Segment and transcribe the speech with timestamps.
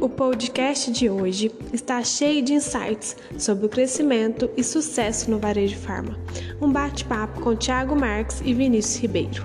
[0.00, 5.78] O podcast de hoje está cheio de insights sobre o crescimento e sucesso no varejo
[5.78, 6.16] farma.
[6.60, 9.42] Um bate-papo com Thiago Marques e Vinícius Ribeiro.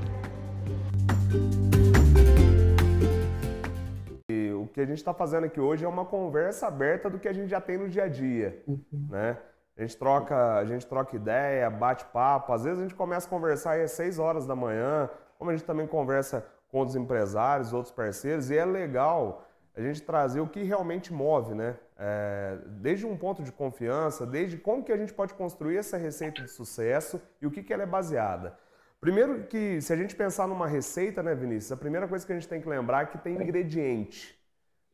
[4.29, 7.33] O que a gente está fazendo aqui hoje é uma conversa aberta do que a
[7.33, 8.63] gente já tem no dia a dia,
[9.09, 9.37] né?
[9.77, 12.53] A gente troca, a gente troca ideia, bate papo.
[12.53, 15.09] Às vezes a gente começa a conversar às 6 horas da manhã,
[15.39, 20.01] como a gente também conversa com outros empresários, outros parceiros, e é legal a gente
[20.01, 21.77] trazer o que realmente move, né?
[21.97, 26.41] É, desde um ponto de confiança, desde como que a gente pode construir essa receita
[26.41, 28.57] de sucesso e o que, que ela é baseada.
[28.99, 32.35] Primeiro que, se a gente pensar numa receita, né, Vinícius, a primeira coisa que a
[32.35, 34.37] gente tem que lembrar é que tem ingrediente,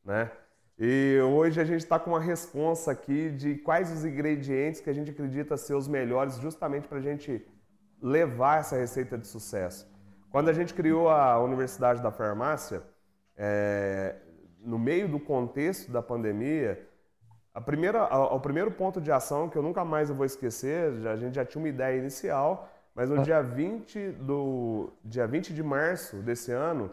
[0.06, 0.32] né?
[0.80, 4.94] E hoje a gente está com uma resposta aqui de quais os ingredientes que a
[4.94, 7.46] gente acredita ser os melhores justamente para a gente
[8.00, 9.92] levar essa receita de sucesso.
[10.30, 12.84] Quando a gente criou a Universidade da Farmácia,
[13.36, 14.16] é,
[14.68, 16.86] no meio do contexto da pandemia,
[17.54, 21.16] a primeira, a, o primeiro ponto de ação que eu nunca mais vou esquecer, a
[21.16, 23.24] gente já tinha uma ideia inicial, mas no ah.
[23.24, 26.92] dia 20, do, dia 20 de março desse ano,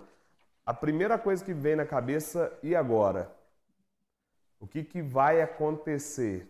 [0.65, 3.29] a primeira coisa que veio na cabeça, e agora?
[4.61, 6.49] O que, que vai acontecer?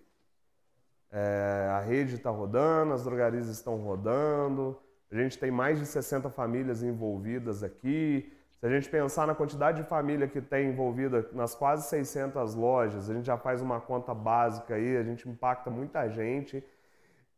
[1.10, 4.78] É, a rede está rodando, as drogarias estão rodando,
[5.10, 8.30] a gente tem mais de 60 famílias envolvidas aqui,
[8.64, 13.10] se a gente pensar na quantidade de família que tem envolvida nas quase 600 lojas,
[13.10, 16.64] a gente já faz uma conta básica aí, a gente impacta muita gente.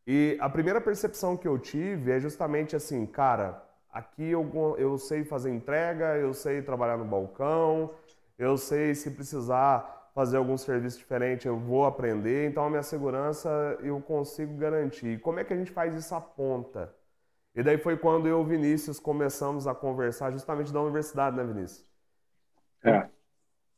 [0.06, 3.60] E a primeira percepção que eu tive é justamente assim, cara,
[3.92, 7.90] aqui eu, eu sei fazer entrega, eu sei trabalhar no balcão,
[8.38, 13.76] eu sei se precisar fazer algum serviço diferente, eu vou aprender, então a minha segurança
[13.82, 15.18] eu consigo garantir.
[15.18, 16.94] Como é que a gente faz isso à ponta?
[17.56, 21.42] E daí foi quando eu e o Vinícius começamos a conversar justamente da universidade, né,
[21.42, 21.90] Vinícius?
[22.84, 23.08] É.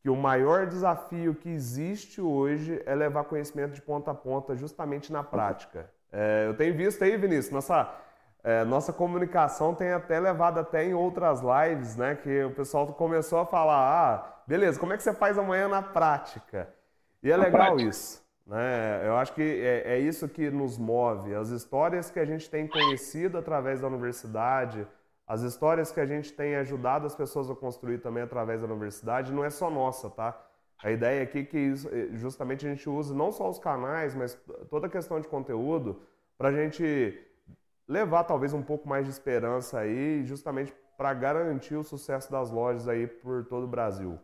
[0.02, 5.12] Que o maior desafio que existe hoje é levar conhecimento de ponta a ponta, justamente
[5.12, 5.88] na prática.
[6.10, 7.94] É, eu tenho visto aí, Vinícius, nossa,
[8.42, 12.16] é, nossa comunicação tem até levado até em outras lives, né?
[12.16, 15.82] Que o pessoal começou a falar, ah, beleza, como é que você faz amanhã na
[15.82, 16.68] prática?
[17.22, 17.88] E é na legal prática.
[17.88, 18.27] isso.
[18.48, 19.06] Né?
[19.06, 21.34] Eu acho que é, é, isso que nos move.
[21.34, 24.88] As histórias que a gente tem conhecido através da universidade,
[25.26, 29.32] as histórias que a gente tem ajudado as pessoas a construir também através da universidade,
[29.32, 30.34] não é só nossa, tá?
[30.82, 34.14] A ideia aqui é que isso, eh, justamente a gente use não só os canais,
[34.14, 34.38] mas
[34.70, 36.00] toda a questão de conteúdo
[36.38, 37.20] para a gente
[37.86, 42.88] levar talvez um pouco mais de esperança aí, justamente para garantir o sucesso das lojas
[42.88, 44.18] aí por todo o Brasil.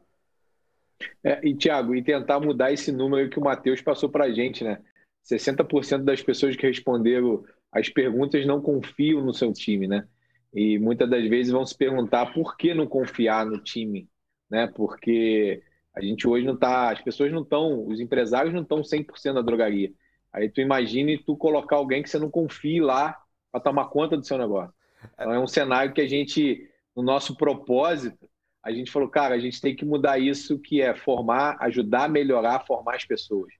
[1.22, 4.62] É, e, Tiago, e tentar mudar esse número que o Matheus passou para a gente,
[4.62, 4.80] né?
[5.24, 10.06] 60% das pessoas que responderam as perguntas não confiam no seu time, né?
[10.52, 14.08] E muitas das vezes vão se perguntar por que não confiar no time,
[14.48, 14.68] né?
[14.68, 15.62] Porque
[15.94, 19.42] a gente hoje não está, as pessoas não estão, os empresários não estão 100% na
[19.42, 19.92] drogaria.
[20.32, 23.16] Aí tu imagine tu colocar alguém que você não confie lá
[23.50, 24.74] para tomar conta do seu negócio.
[25.14, 28.28] Então é um cenário que a gente, no nosso propósito,
[28.64, 32.08] a gente falou, cara, a gente tem que mudar isso, que é formar, ajudar a
[32.08, 33.52] melhorar, formar as pessoas.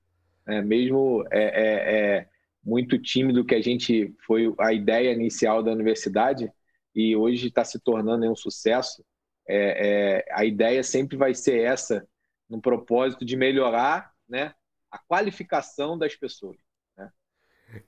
[0.46, 2.28] É, mesmo é, é, é
[2.64, 6.50] muito tímido que a gente foi a ideia inicial da universidade
[6.94, 9.04] e hoje está se tornando um sucesso.
[9.46, 12.08] É, é, a ideia sempre vai ser essa,
[12.48, 14.54] no propósito de melhorar, né,
[14.90, 16.56] a qualificação das pessoas.
[16.96, 17.10] Né?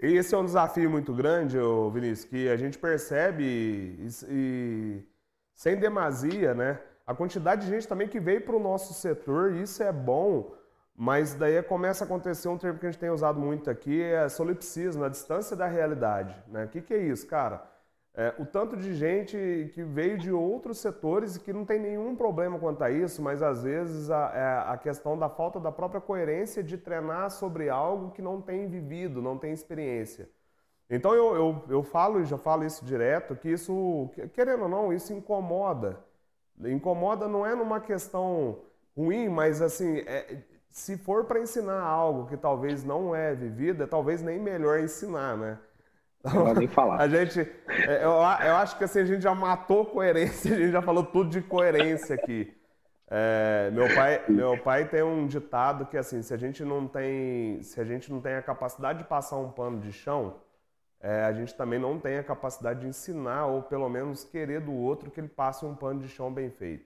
[0.03, 1.57] E esse é um desafio muito grande,
[1.95, 5.03] Vinícius, que a gente percebe e, e
[5.55, 6.79] sem demasia, né?
[7.07, 10.53] A quantidade de gente também que veio para o nosso setor, isso é bom,
[10.95, 14.29] mas daí começa a acontecer um termo que a gente tem usado muito aqui, é
[14.29, 16.35] solipsismo, a distância da realidade.
[16.49, 16.65] Né?
[16.65, 17.63] O que, que é isso, cara?
[18.19, 22.17] É, o tanto de gente que veio de outros setores e que não tem nenhum
[22.17, 26.01] problema quanto a isso, mas às vezes a, é, a questão da falta da própria
[26.01, 30.31] coerência de treinar sobre algo que não tem vivido, não tem experiência.
[30.89, 34.93] Então eu, eu, eu falo e já falo isso direto, que isso, querendo ou não,
[34.95, 35.99] isso incomoda.
[36.65, 38.59] Incomoda não é numa questão
[38.97, 40.39] ruim, mas assim, é,
[40.71, 45.37] se for para ensinar algo que talvez não é vivido, é talvez nem melhor ensinar,
[45.37, 45.59] né?
[46.21, 47.01] Então, nem falar.
[47.03, 50.73] A gente, é, eu, eu acho que assim, a gente já matou coerência, a gente
[50.73, 52.55] já falou tudo de coerência aqui.
[53.09, 57.63] É, meu, pai, meu pai tem um ditado que assim, se a gente não tem,
[57.63, 60.35] se a gente não tem a capacidade de passar um pano de chão,
[61.07, 64.73] é, a gente também não tem a capacidade de ensinar ou pelo menos querer do
[64.73, 66.85] outro que ele passe um pano de chão bem feito.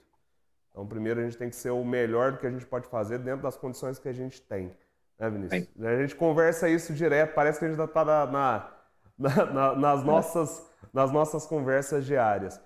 [0.70, 3.18] Então, primeiro a gente tem que ser o melhor do que a gente pode fazer
[3.20, 4.76] dentro das condições que a gente tem.
[5.18, 5.64] Né, Vinícius?
[5.64, 5.86] Sim.
[5.86, 10.70] A gente conversa isso direto, parece que a gente está na, na, na, nas, nossas,
[10.92, 12.60] nas nossas conversas diárias.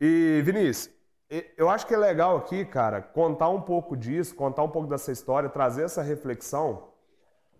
[0.00, 0.90] E, Vinícius,
[1.58, 5.12] eu acho que é legal aqui, cara, contar um pouco disso, contar um pouco dessa
[5.12, 6.88] história, trazer essa reflexão,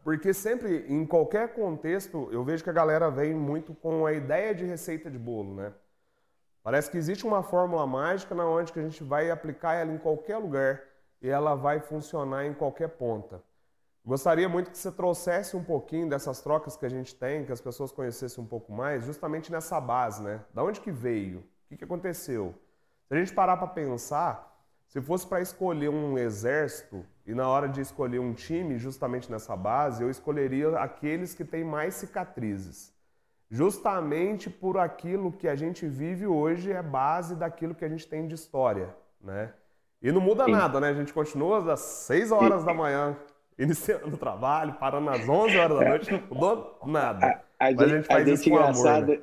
[0.05, 4.55] porque sempre, em qualquer contexto, eu vejo que a galera vem muito com a ideia
[4.55, 5.73] de receita de bolo, né?
[6.63, 9.99] Parece que existe uma fórmula mágica na onde que a gente vai aplicar ela em
[9.99, 10.83] qualquer lugar
[11.23, 13.43] e ela vai funcionar em qualquer ponta.
[14.05, 17.61] Gostaria muito que você trouxesse um pouquinho dessas trocas que a gente tem, que as
[17.63, 20.45] pessoas conhecessem um pouco mais, justamente nessa base, né?
[20.53, 21.39] Da onde que veio?
[21.39, 22.55] O que, que aconteceu?
[23.09, 24.54] Se a gente parar para pensar,
[24.95, 29.57] se fosse para escolher um exército e na hora de escolher um time, justamente nessa
[29.57, 32.95] base, eu escolheria aqueles que têm mais cicatrizes.
[33.51, 38.29] Justamente por aquilo que a gente vive hoje é base daquilo que a gente tem
[38.29, 39.53] de história, né?
[40.01, 40.53] E não muda Sim.
[40.53, 40.91] nada, né?
[40.91, 42.67] A gente continua às 6 horas Sim.
[42.67, 43.17] da manhã,
[43.59, 47.43] iniciando o trabalho, parando às 11 horas da noite, não mudou nada.
[47.59, 49.07] A, a, Mas a gente faz a gente isso com amor.
[49.09, 49.21] Né?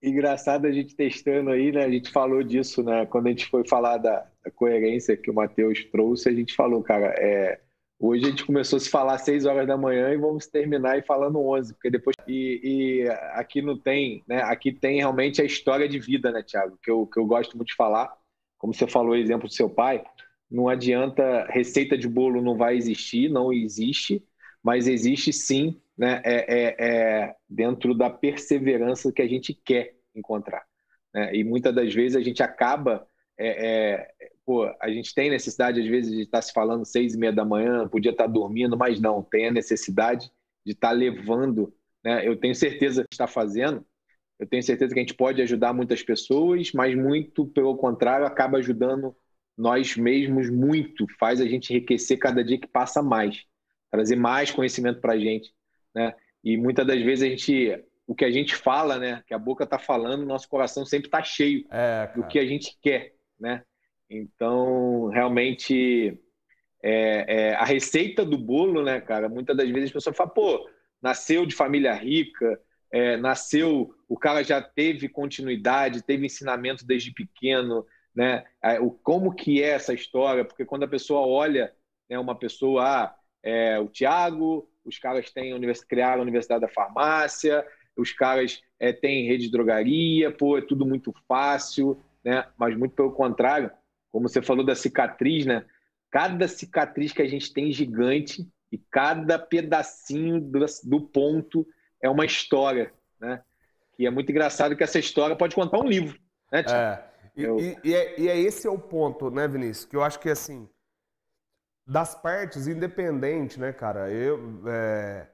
[0.00, 1.84] Engraçado a gente testando aí, né?
[1.84, 3.04] A gente falou disso, né?
[3.06, 6.82] Quando a gente foi falar da, da coerência que o Matheus trouxe, a gente falou,
[6.82, 7.60] cara, é,
[7.98, 10.98] hoje a gente começou a se falar às 6 horas da manhã e vamos terminar
[10.98, 12.16] e falando 11, porque depois.
[12.26, 14.42] E, e, aqui não tem, né?
[14.42, 16.78] Aqui tem realmente a história de vida, né, Thiago?
[16.82, 18.12] Que eu, que eu gosto muito de falar.
[18.58, 20.04] Como você falou, o exemplo do seu pai,
[20.50, 24.22] não adianta, receita de bolo não vai existir, não existe,
[24.62, 30.64] mas existe sim né, é, é, é, dentro da perseverança que a gente quer encontrar.
[31.14, 31.36] Né?
[31.36, 33.06] E muitas das vezes a gente acaba,
[33.38, 34.12] é, é,
[34.44, 37.44] pô, a gente tem necessidade às vezes de estar se falando seis e meia da
[37.44, 40.30] manhã, podia estar dormindo, mas não, tem a necessidade
[40.64, 41.72] de estar levando.
[42.04, 42.26] Né?
[42.26, 43.84] Eu tenho certeza que está fazendo,
[44.38, 48.58] eu tenho certeza que a gente pode ajudar muitas pessoas, mas muito pelo contrário acaba
[48.58, 49.14] ajudando
[49.56, 53.44] nós mesmos muito, faz a gente enriquecer cada dia que passa mais,
[53.90, 55.52] trazer mais conhecimento para a gente
[55.94, 56.14] né?
[56.42, 59.22] E muitas das vezes a gente, o que a gente fala, né?
[59.26, 62.76] Que a boca está falando, nosso coração sempre está cheio é, do que a gente
[62.80, 63.62] quer, né?
[64.12, 66.18] Então, realmente,
[66.82, 69.28] é, é, a receita do bolo, né, cara?
[69.28, 70.68] Muitas das vezes as pessoas falam, pô,
[71.00, 72.60] nasceu de família rica,
[72.90, 78.44] é, nasceu, o cara já teve continuidade, teve ensinamento desde pequeno, né?
[78.82, 80.44] O como que é essa história?
[80.44, 81.72] Porque quando a pessoa olha,
[82.08, 85.54] né, uma pessoa, ah, é, o Tiago os caras têm
[85.88, 87.64] criaram a Universidade da Farmácia,
[87.96, 92.44] os caras é, têm rede de drogaria, pô, é tudo muito fácil, né?
[92.56, 93.70] Mas muito pelo contrário,
[94.12, 95.64] como você falou da cicatriz, né?
[96.10, 101.66] Cada cicatriz que a gente tem gigante e cada pedacinho do, do ponto
[102.00, 103.42] é uma história, né?
[103.98, 106.18] E é muito engraçado que essa história pode contar um livro,
[106.52, 106.60] né?
[106.68, 107.04] É.
[107.34, 107.58] E, eu...
[107.58, 109.86] e, e, é, e é esse é o ponto, né, Vinícius?
[109.86, 110.68] Que eu acho que assim
[111.86, 114.10] das partes, independente, né, cara?
[114.10, 115.28] Eu, é...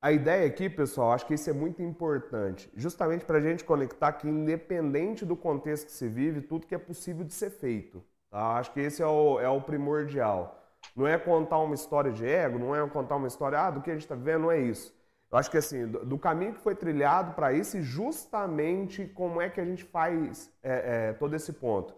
[0.00, 4.12] A ideia aqui, pessoal, acho que isso é muito importante, justamente para a gente conectar
[4.12, 8.04] que, independente do contexto que se vive, tudo que é possível de ser feito.
[8.30, 8.56] Tá?
[8.56, 10.56] Acho que esse é o, é o primordial.
[10.94, 13.90] Não é contar uma história de ego, não é contar uma história ah, do que
[13.90, 14.94] a gente está vendo, não é isso.
[15.30, 19.40] Eu acho que assim, do, do caminho que foi trilhado para isso e justamente como
[19.40, 21.94] é que a gente faz é, é, todo esse ponto.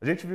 [0.00, 0.26] A gente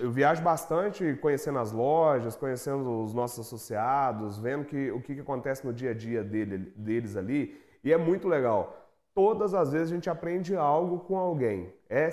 [0.00, 5.20] eu viajo bastante conhecendo as lojas, conhecendo os nossos associados, vendo que, o que, que
[5.20, 8.81] acontece no dia a dia dele, deles ali, e é muito legal.
[9.14, 11.70] Todas as vezes a gente aprende algo com alguém.
[11.88, 12.08] É,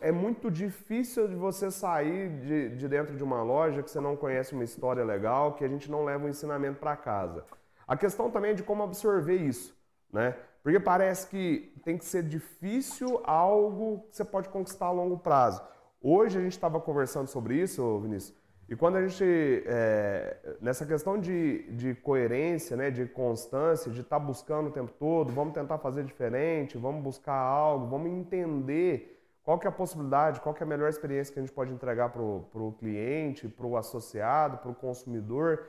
[0.00, 4.16] é muito difícil de você sair de, de dentro de uma loja que você não
[4.16, 7.44] conhece uma história legal, que a gente não leva um ensinamento para casa.
[7.86, 9.76] A questão também é de como absorver isso,
[10.12, 10.36] né?
[10.62, 15.62] Porque parece que tem que ser difícil algo que você pode conquistar a longo prazo.
[16.00, 18.36] Hoje a gente estava conversando sobre isso, Vinícius,
[18.68, 19.24] e quando a gente,
[19.66, 24.92] é, nessa questão de, de coerência, né, de constância, de estar tá buscando o tempo
[24.98, 30.40] todo, vamos tentar fazer diferente, vamos buscar algo, vamos entender qual que é a possibilidade,
[30.40, 33.66] qual que é a melhor experiência que a gente pode entregar para o cliente, para
[33.66, 35.64] o associado, para o consumidor.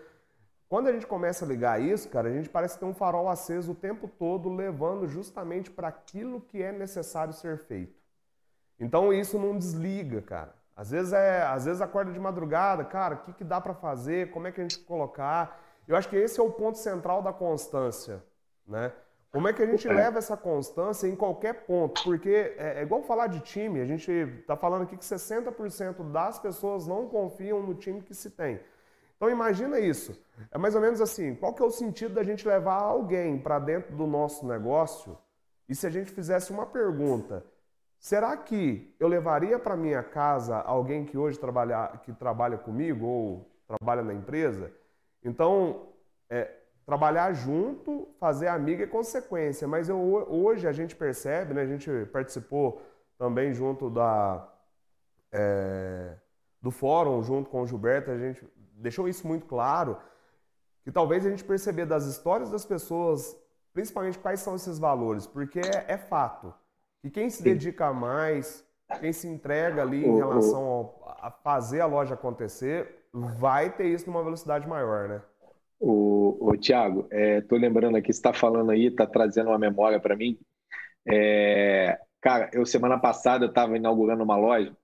[0.68, 3.74] Quando a gente começa a ligar isso, cara, a gente parece ter um farol aceso
[3.74, 7.96] o tempo todo, levando justamente para aquilo que é necessário ser feito.
[8.80, 10.57] Então isso não desliga, cara.
[10.78, 14.30] Às vezes é, às vezes acorda de madrugada, cara, o que, que dá para fazer?
[14.30, 15.60] Como é que a gente colocar?
[15.88, 18.24] Eu acho que esse é o ponto central da constância,
[18.68, 18.94] né?
[19.32, 22.04] Como é que a gente leva essa constância em qualquer ponto?
[22.04, 26.38] Porque é, é igual falar de time, a gente está falando aqui que 60% das
[26.40, 28.60] pessoas não confiam no time que se tem.
[29.16, 30.16] Então imagina isso.
[30.52, 33.58] É mais ou menos assim, qual que é o sentido da gente levar alguém para
[33.58, 35.18] dentro do nosso negócio?
[35.68, 37.44] E se a gente fizesse uma pergunta,
[38.08, 43.52] Será que eu levaria para minha casa alguém que hoje trabalha, que trabalha comigo ou
[43.68, 44.72] trabalha na empresa?
[45.22, 45.90] Então,
[46.30, 46.50] é,
[46.86, 52.06] trabalhar junto, fazer amiga é consequência, mas eu, hoje a gente percebe, né, a gente
[52.06, 52.82] participou
[53.18, 54.54] também junto da,
[55.30, 56.14] é,
[56.62, 58.42] do fórum, junto com o Gilberto, a gente
[58.78, 59.98] deixou isso muito claro,
[60.82, 63.38] que talvez a gente perceber das histórias das pessoas,
[63.74, 66.54] principalmente quais são esses valores, porque é, é fato
[67.02, 68.66] que quem se dedica mais,
[69.00, 74.08] quem se entrega ali em relação ao, a fazer a loja acontecer, vai ter isso
[74.08, 75.22] numa velocidade maior, né?
[75.80, 80.00] O, o Tiago, estou é, lembrando aqui, você está falando aí, está trazendo uma memória
[80.00, 80.40] para mim.
[81.08, 84.76] É, cara, eu semana passada eu estava inaugurando uma loja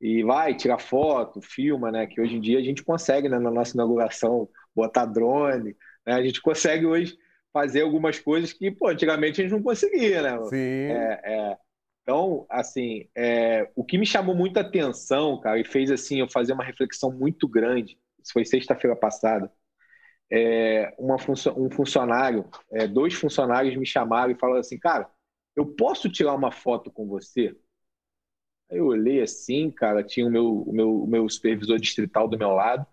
[0.00, 2.06] e vai tirar foto, filma, né?
[2.06, 5.76] Que hoje em dia a gente consegue, né, na nossa inauguração, botar drone,
[6.06, 6.14] né?
[6.14, 7.16] A gente consegue hoje
[7.58, 10.44] fazer algumas coisas que, pô, antigamente a gente não conseguia, né?
[10.44, 10.92] Sim.
[10.92, 11.58] É, é,
[12.02, 16.52] então, assim, é, o que me chamou muita atenção, cara, e fez assim eu fazer
[16.52, 19.52] uma reflexão muito grande, isso foi sexta-feira passada,
[20.30, 21.16] é, uma
[21.56, 25.10] um funcionário, é, dois funcionários me chamaram e falaram assim, cara,
[25.56, 27.56] eu posso tirar uma foto com você?
[28.70, 32.38] Aí eu olhei assim, cara, tinha o meu, o meu, o meu supervisor distrital do
[32.38, 32.86] meu lado.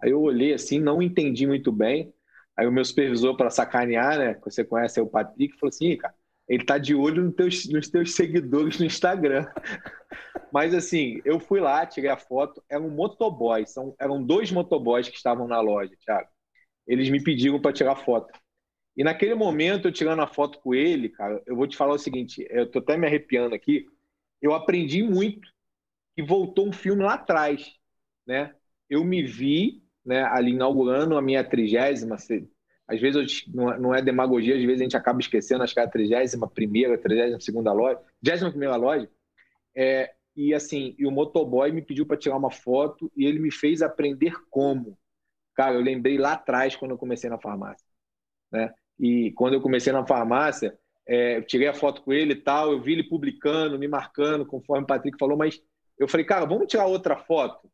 [0.00, 2.14] Aí eu olhei assim, não entendi muito bem.
[2.56, 6.14] Aí o meu supervisor, para sacanear, né, você conhece, é o Patrick, falou assim, cara,
[6.48, 9.46] ele tá de olho nos teus, nos teus seguidores no Instagram.
[10.52, 15.08] Mas assim, eu fui lá, tirei a foto, era um motoboy, são, eram dois motoboys
[15.08, 16.28] que estavam na loja, Thiago.
[16.86, 18.32] Eles me pediram para tirar foto.
[18.96, 21.98] E naquele momento, eu tirando a foto com ele, cara, eu vou te falar o
[21.98, 23.86] seguinte, eu tô até me arrepiando aqui,
[24.40, 25.50] eu aprendi muito
[26.16, 27.74] e voltou um filme lá atrás,
[28.26, 28.54] né?
[28.88, 32.16] Eu me vi, né, ali inaugurando a minha trigésima,
[32.88, 35.82] às vezes eu, não é demagogia, às vezes a gente acaba esquecendo, acho que é
[35.82, 39.10] a trigésima primeira, trigésima segunda loja, trigésima primeira loja,
[39.74, 43.50] é, e assim, e o motoboy me pediu para tirar uma foto e ele me
[43.50, 44.96] fez aprender como.
[45.54, 47.86] Cara, eu lembrei lá atrás quando eu comecei na farmácia,
[48.52, 48.72] né?
[48.98, 52.72] E quando eu comecei na farmácia, é, eu tirei a foto com ele e tal,
[52.72, 55.62] eu vi ele publicando, me marcando, conforme o Patrick falou, mas
[55.98, 57.70] eu falei, cara, vamos tirar outra foto?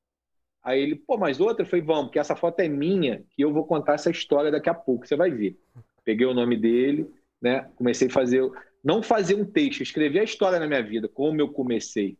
[0.62, 1.64] Aí ele, pô, mais outra?
[1.64, 4.70] Eu falei, vamos, porque essa foto é minha, que eu vou contar essa história daqui
[4.70, 5.58] a pouco, você vai ver.
[6.04, 7.68] Peguei o nome dele, né?
[7.74, 8.48] Comecei a fazer,
[8.82, 12.16] não fazer um texto, escrever a história na minha vida, como eu comecei.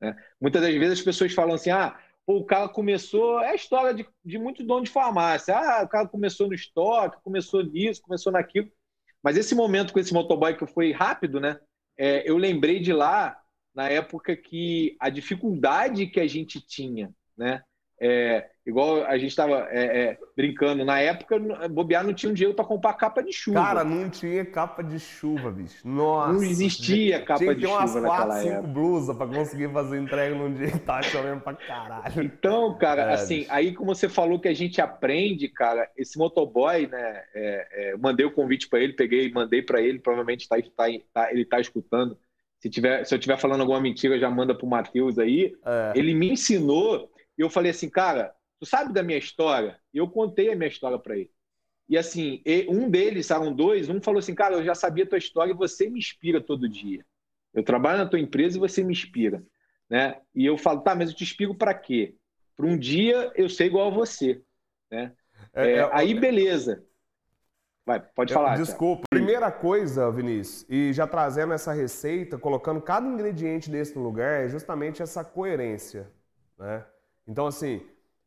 [0.00, 0.16] Né?
[0.40, 1.96] Muitas das vezes as pessoas falam assim, ah,
[2.26, 5.88] pô, o cara começou, é a história de, de muito dono de farmácia, ah, o
[5.88, 8.70] cara começou no estoque, começou nisso, começou naquilo.
[9.22, 11.58] Mas esse momento com esse motoboy que foi rápido, né?
[11.96, 13.40] É, eu lembrei de lá
[13.74, 17.62] na época que a dificuldade que a gente tinha, né?
[18.00, 22.54] É, igual a gente estava é, é, brincando, na época, bobear não tinha um dinheiro
[22.54, 23.60] para comprar capa de chuva.
[23.60, 25.86] Cara, não tinha capa de chuva, bicho.
[25.86, 26.32] Nossa.
[26.32, 28.00] Não existia capa tinha de chuva.
[28.00, 32.22] Umas 4, 5 blusas para conseguir fazer entrega num dia que tá chovendo pra caralho.
[32.24, 33.52] Então, cara, assim, bicho.
[33.52, 37.22] aí como você falou que a gente aprende, cara, esse motoboy, né?
[37.34, 41.32] É, é, mandei o convite para ele, peguei, mandei para ele, provavelmente tá, tá, tá,
[41.32, 42.18] ele tá escutando.
[42.58, 45.54] Se, tiver, se eu estiver falando alguma mentira, já manda pro Matheus aí.
[45.64, 45.92] É.
[45.94, 47.10] Ele me ensinou
[47.42, 49.78] eu falei assim, cara, tu sabe da minha história?
[49.92, 51.30] E eu contei a minha história para ele.
[51.88, 55.18] E assim, um deles, eram dois, um falou assim, cara, eu já sabia a tua
[55.18, 57.04] história e você me inspira todo dia.
[57.52, 59.44] Eu trabalho na tua empresa e você me inspira.
[59.88, 60.18] Né?
[60.34, 62.14] E eu falo, tá, mas eu te inspiro para quê?
[62.56, 64.42] Para um dia eu ser igual a você.
[64.90, 65.12] Né?
[65.52, 66.84] É, é, aí, beleza.
[67.84, 68.56] Vai, pode é, falar.
[68.56, 69.04] Desculpa.
[69.10, 74.48] Primeira coisa, Vinícius, e já trazendo essa receita, colocando cada ingrediente desse no lugar, é
[74.48, 76.10] justamente essa coerência.
[76.58, 76.84] Né?
[77.26, 77.82] Então, assim,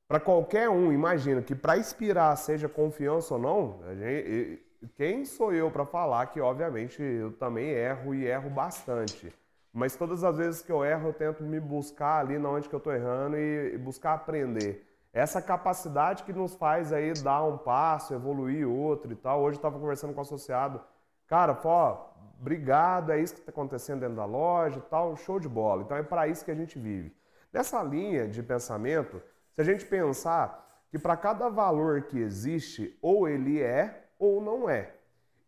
[0.07, 4.63] para qualquer um, imagina que para inspirar, seja confiança ou não, gente,
[4.95, 9.33] quem sou eu para falar que, obviamente, eu também erro e erro bastante.
[9.73, 12.73] Mas todas as vezes que eu erro, eu tento me buscar ali na onde que
[12.73, 14.87] eu estou errando e, buscar aprender.
[15.13, 19.41] Essa capacidade que nos faz aí dar um passo, evoluir outro e tal.
[19.41, 20.81] Hoje eu estava conversando com o um associado.
[21.27, 21.97] Cara, pô,
[22.39, 25.83] obrigado, é isso que está acontecendo dentro da loja e tal, show de bola.
[25.83, 27.13] Então é para isso que a gente vive.
[27.51, 29.21] Nessa linha de pensamento,
[29.53, 34.69] se a gente pensar que para cada valor que existe, ou ele é ou não
[34.69, 34.93] é.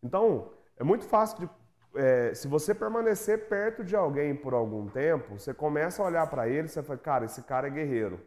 [0.03, 1.49] Então, é muito fácil de.
[1.95, 6.47] É, se você permanecer perto de alguém por algum tempo, você começa a olhar para
[6.47, 8.19] ele e você fala, cara, esse cara é guerreiro.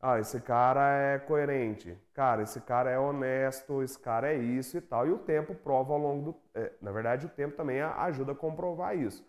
[0.00, 1.96] Ah, esse cara é coerente.
[2.12, 5.06] Cara, esse cara é honesto, esse cara é isso e tal.
[5.06, 6.36] E o tempo prova ao longo do.
[6.54, 9.24] É, na verdade, o tempo também ajuda a comprovar isso.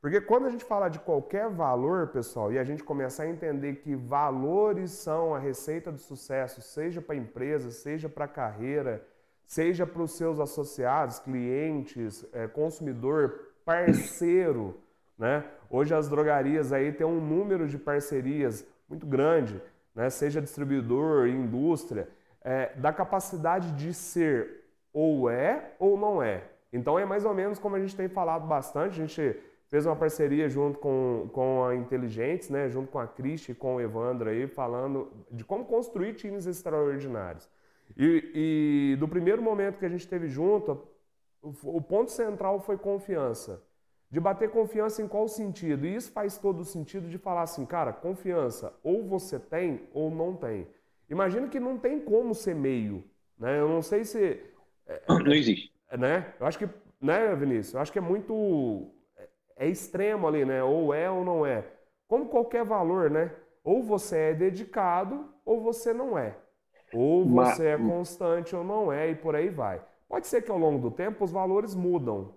[0.00, 3.76] Porque quando a gente fala de qualquer valor, pessoal, e a gente começar a entender
[3.76, 9.06] que valores são a receita do sucesso, seja para a empresa, seja para a carreira,
[9.44, 14.80] seja para os seus associados, clientes, é, consumidor, parceiro,
[15.18, 15.44] né?
[15.68, 19.60] Hoje as drogarias aí têm um número de parcerias muito grande,
[19.94, 20.08] né?
[20.08, 22.08] Seja distribuidor, indústria,
[22.42, 24.64] é, da capacidade de ser
[24.94, 26.42] ou é ou não é.
[26.72, 29.36] Então é mais ou menos como a gente tem falado bastante, a gente
[29.70, 33.76] fez uma parceria junto com, com a Inteligentes, né, junto com a Cristi e com
[33.76, 37.48] o Evandro aí, falando de como construir times extraordinários.
[37.96, 40.82] E, e do primeiro momento que a gente teve junto,
[41.62, 43.62] o ponto central foi confiança.
[44.10, 45.86] De bater confiança em qual sentido?
[45.86, 50.10] E isso faz todo o sentido de falar assim, cara, confiança ou você tem ou
[50.10, 50.66] não tem.
[51.08, 53.04] Imagina que não tem como ser meio,
[53.38, 53.60] né?
[53.60, 54.40] Eu não sei se
[54.86, 56.34] é, não existe, né?
[56.40, 56.68] Eu acho que,
[57.00, 57.74] né, Vinícius?
[57.74, 58.92] Eu acho que é muito
[59.60, 60.64] é extremo ali, né?
[60.64, 61.64] Ou é ou não é.
[62.08, 63.30] Como qualquer valor, né?
[63.62, 66.34] Ou você é dedicado ou você não é.
[66.94, 69.84] Ou você é constante ou não é e por aí vai.
[70.08, 72.34] Pode ser que ao longo do tempo os valores mudam,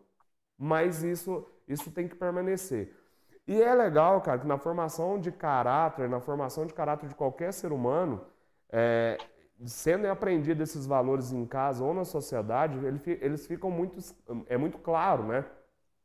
[0.59, 2.93] mas isso, isso tem que permanecer.
[3.47, 7.53] E é legal, cara, que na formação de caráter, na formação de caráter de qualquer
[7.53, 8.21] ser humano,
[8.69, 9.17] é,
[9.65, 12.77] sendo aprendido esses valores em casa ou na sociedade,
[13.21, 13.97] eles ficam muito,
[14.47, 15.45] é muito claro, né?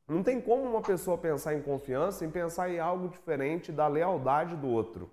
[0.09, 4.57] Não tem como uma pessoa pensar em confiança e pensar em algo diferente da lealdade
[4.57, 5.11] do outro.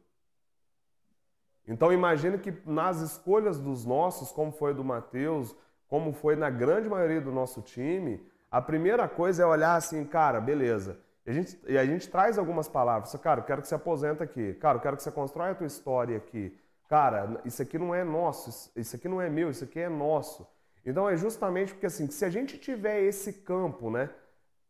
[1.68, 5.56] Então imagine que nas escolhas dos nossos, como foi do Matheus,
[5.88, 10.40] como foi na grande maioria do nosso time, a primeira coisa é olhar assim, cara,
[10.40, 10.98] beleza.
[11.26, 13.14] E a gente, e a gente traz algumas palavras.
[13.16, 14.54] Cara, eu quero que você aposenta aqui.
[14.56, 16.58] Cara, eu quero que você constrói a tua história aqui.
[16.88, 20.48] Cara, isso aqui não é nosso, isso aqui não é meu, isso aqui é nosso.
[20.86, 24.10] Então é justamente porque assim, se a gente tiver esse campo, né?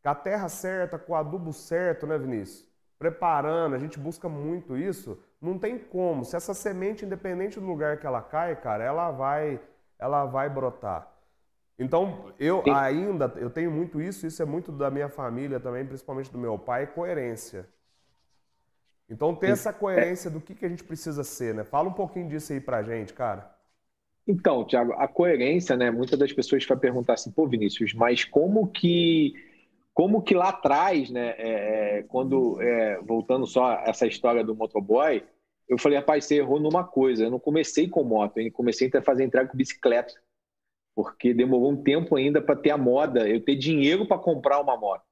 [0.05, 2.69] Com a terra certa, com o adubo certo, né, Vinícius?
[2.99, 5.17] Preparando, a gente busca muito isso.
[5.41, 6.23] Não tem como.
[6.23, 9.59] Se essa semente, independente do lugar que ela cai, cara, ela vai,
[9.97, 11.11] ela vai brotar.
[11.79, 16.31] Então, eu ainda, eu tenho muito isso, isso é muito da minha família também, principalmente
[16.31, 17.67] do meu pai, coerência.
[19.09, 21.63] Então, ter essa coerência do que, que a gente precisa ser, né?
[21.63, 23.51] Fala um pouquinho disso aí pra gente, cara.
[24.27, 25.89] Então, Tiago, a coerência, né?
[25.89, 29.33] Muitas das pessoas vão perguntar assim, pô, Vinícius, mas como que
[29.95, 34.53] como que lá atrás, né, é, é, quando, é, voltando só a essa história do
[34.53, 35.23] motoboy,
[35.69, 39.01] eu falei, rapaz, você errou numa coisa, eu não comecei com moto, eu comecei a
[39.01, 40.13] fazer entrega com bicicleta,
[40.93, 44.75] porque demorou um tempo ainda para ter a moda, eu ter dinheiro para comprar uma
[44.75, 45.05] moto,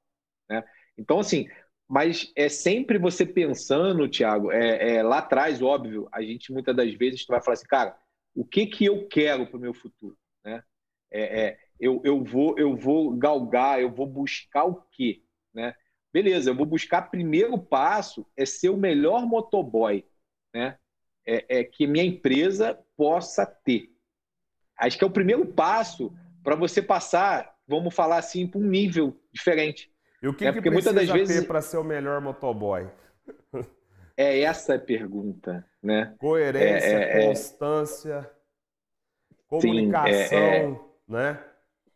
[0.50, 0.62] né?
[0.98, 1.48] Então, assim,
[1.88, 6.92] mas é sempre você pensando, Thiago, é, é, lá atrás, óbvio, a gente muitas das
[6.92, 7.96] vezes vai falar assim, cara,
[8.34, 10.62] o que que eu quero para o meu futuro, né?
[11.10, 15.22] É, é, eu, eu, vou, eu vou galgar, eu vou buscar o quê?
[15.52, 15.74] Né?
[16.12, 20.04] Beleza, eu vou buscar primeiro passo é ser o melhor motoboy
[20.54, 20.78] né?
[21.26, 23.90] é, é que minha empresa possa ter.
[24.78, 29.18] Acho que é o primeiro passo para você passar, vamos falar assim, para um nível
[29.32, 29.92] diferente.
[30.22, 31.40] E o que, é, que precisa muitas das vezes...
[31.40, 32.88] ter para ser o melhor motoboy?
[34.16, 36.14] É essa a pergunta, né?
[36.18, 37.26] Coerência, é, é, é.
[37.26, 38.30] constância,
[39.48, 41.44] comunicação, Sim, né?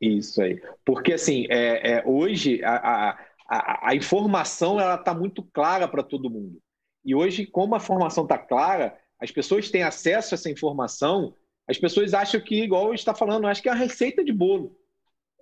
[0.00, 0.60] Isso aí.
[0.84, 3.16] Porque, assim, é, é hoje a,
[3.48, 6.60] a, a, informação está muito clara para todo mundo.
[7.04, 11.34] E hoje, como a formação está clara, as pessoas têm acesso a essa informação,
[11.66, 14.76] as pessoas acham que, igual está falando, acho que é a receita de bolo.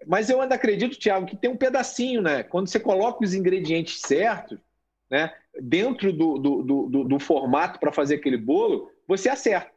[0.07, 2.43] Mas eu ainda acredito, Tiago, que tem um pedacinho, né?
[2.43, 4.59] Quando você coloca os ingredientes certos,
[5.11, 9.76] né, dentro do, do, do, do formato para fazer aquele bolo, você acerta.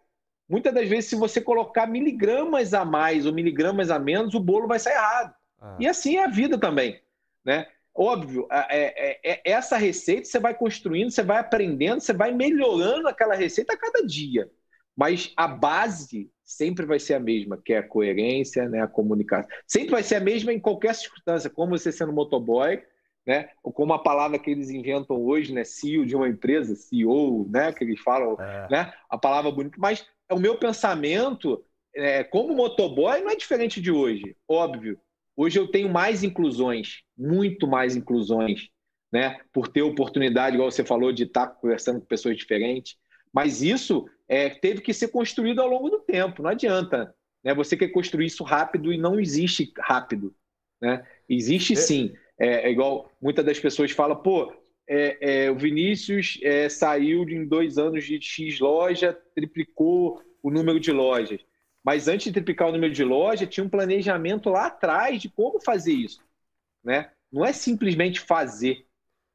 [0.49, 4.67] Muitas das vezes, se você colocar miligramas a mais ou miligramas a menos, o bolo
[4.67, 5.33] vai sair errado.
[5.62, 5.77] Ah.
[5.79, 6.99] E assim é a vida também.
[7.45, 7.67] Né?
[7.93, 13.07] Óbvio, é, é, é, essa receita você vai construindo, você vai aprendendo, você vai melhorando
[13.07, 14.49] aquela receita a cada dia.
[14.95, 19.49] Mas a base sempre vai ser a mesma, que é a coerência, né, a comunicação.
[19.67, 22.81] Sempre vai ser a mesma em qualquer circunstância, como você sendo motoboy,
[23.25, 23.49] né?
[23.63, 25.63] Ou como a palavra que eles inventam hoje, né?
[25.63, 27.71] CEO de uma empresa, CEO, né?
[27.71, 28.67] Que eles falam, é.
[28.71, 28.93] né?
[29.09, 29.75] A palavra bonita.
[29.77, 31.63] Mas o meu pensamento,
[31.95, 34.99] é, como motoboy, não é diferente de hoje, óbvio.
[35.35, 38.69] Hoje eu tenho mais inclusões, muito mais inclusões,
[39.11, 39.39] né?
[39.53, 42.97] Por ter oportunidade, igual você falou, de estar conversando com pessoas diferentes.
[43.33, 47.15] Mas isso é, teve que ser construído ao longo do tempo, não adianta.
[47.43, 47.53] Né?
[47.53, 50.35] Você quer construir isso rápido e não existe rápido.
[50.81, 51.05] Né?
[51.27, 51.75] Existe é.
[51.75, 52.13] sim.
[52.39, 54.53] É, é igual muitas das pessoas falam, pô,
[54.89, 60.80] é, é, o Vinícius é, saiu em dois anos de X loja, triplicou o número
[60.80, 61.39] de lojas.
[61.84, 65.62] Mas antes de triplicar o número de lojas, tinha um planejamento lá atrás de como
[65.62, 66.19] fazer isso.
[66.84, 67.12] Né?
[67.32, 68.88] Não é simplesmente fazer.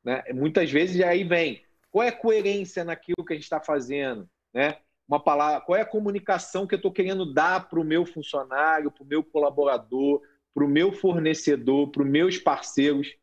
[0.03, 0.25] Né?
[0.35, 4.79] Muitas vezes aí vem qual é a coerência naquilo que a gente está fazendo, né?
[5.07, 8.90] Uma palavra, qual é a comunicação que eu estou querendo dar para o meu funcionário,
[8.90, 10.21] para o meu colaborador,
[10.53, 13.14] para o meu fornecedor, para os meus parceiros.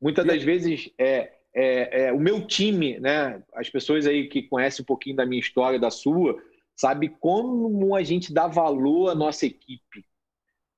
[0.00, 3.42] Muitas das vezes é, é, é, o meu time, né?
[3.54, 6.42] As pessoas aí que conhecem um pouquinho da minha história, da sua,
[6.74, 10.04] sabe como a gente dá valor à nossa equipe,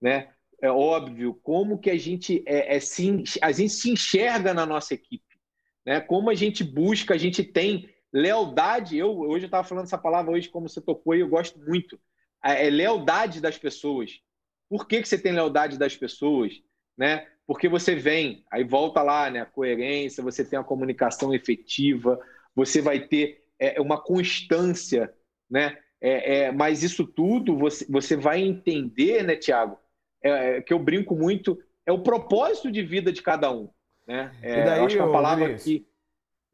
[0.01, 0.35] né?
[0.65, 4.95] é óbvio, como que a gente, é, é, se, a gente se enxerga na nossa
[4.95, 5.39] equipe,
[5.85, 6.01] né?
[6.01, 8.97] como a gente busca, a gente tem lealdade.
[8.97, 12.01] Eu hoje eu estava falando essa palavra hoje, como você tocou, e eu gosto muito.
[12.43, 14.21] É, é lealdade das pessoas.
[14.69, 16.55] Por que, que você tem lealdade das pessoas?
[16.97, 17.27] Né?
[17.47, 19.41] Porque você vem, aí volta lá, né?
[19.41, 22.19] A coerência, você tem a comunicação efetiva,
[22.55, 25.13] você vai ter é, uma constância,
[25.51, 25.79] né?
[26.01, 29.79] É, é, mas isso tudo você, você vai entender, né, Tiago?
[30.23, 33.71] É, é, que eu brinco muito, é o propósito de vida de cada um.
[34.07, 34.33] Né?
[34.43, 35.87] É, e daí, eu acho que a palavra Vinícius, que.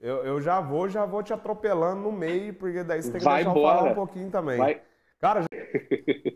[0.01, 3.25] Eu, eu já vou, já vou te atropelando no meio, porque daí você tem que
[3.25, 3.75] vai deixar embora.
[3.75, 4.57] eu falar um pouquinho também.
[4.57, 4.83] Vai.
[5.21, 5.45] Cara,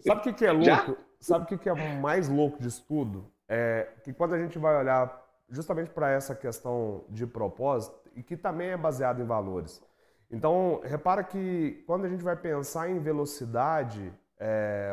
[0.04, 0.64] sabe o que, que é louco?
[0.64, 0.96] Já?
[1.18, 3.32] Sabe o que, que é mais louco disso tudo?
[3.48, 8.36] É que quando a gente vai olhar justamente para essa questão de propósito, e que
[8.36, 9.82] também é baseado em valores.
[10.30, 14.92] Então, repara que quando a gente vai pensar em velocidade, é,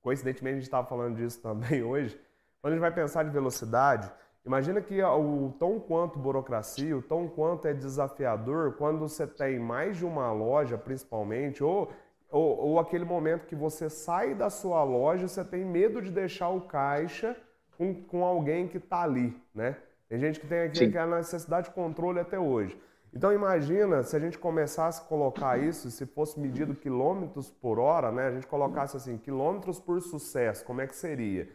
[0.00, 2.18] coincidentemente a gente estava falando disso também hoje,
[2.60, 4.10] quando a gente vai pensar de velocidade,
[4.44, 9.96] imagina que o tão quanto burocracia, o tão quanto é desafiador quando você tem mais
[9.96, 11.90] de uma loja, principalmente, ou,
[12.34, 16.48] ou, ou aquele momento que você sai da sua loja, você tem medo de deixar
[16.48, 17.36] o caixa
[17.78, 19.76] com, com alguém que está ali, né?
[20.08, 22.76] Tem gente que tem aqui aquela necessidade de controle até hoje.
[23.12, 28.10] Então imagina se a gente começasse a colocar isso, se fosse medido quilômetros por hora,
[28.10, 28.26] né?
[28.26, 31.48] A gente colocasse assim, quilômetros por sucesso, como é que seria?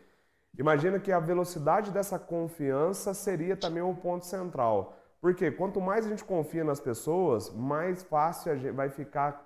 [0.57, 4.95] Imagina que a velocidade dessa confiança seria também um ponto central.
[5.19, 9.45] Porque quanto mais a gente confia nas pessoas, mais fácil vai ficar,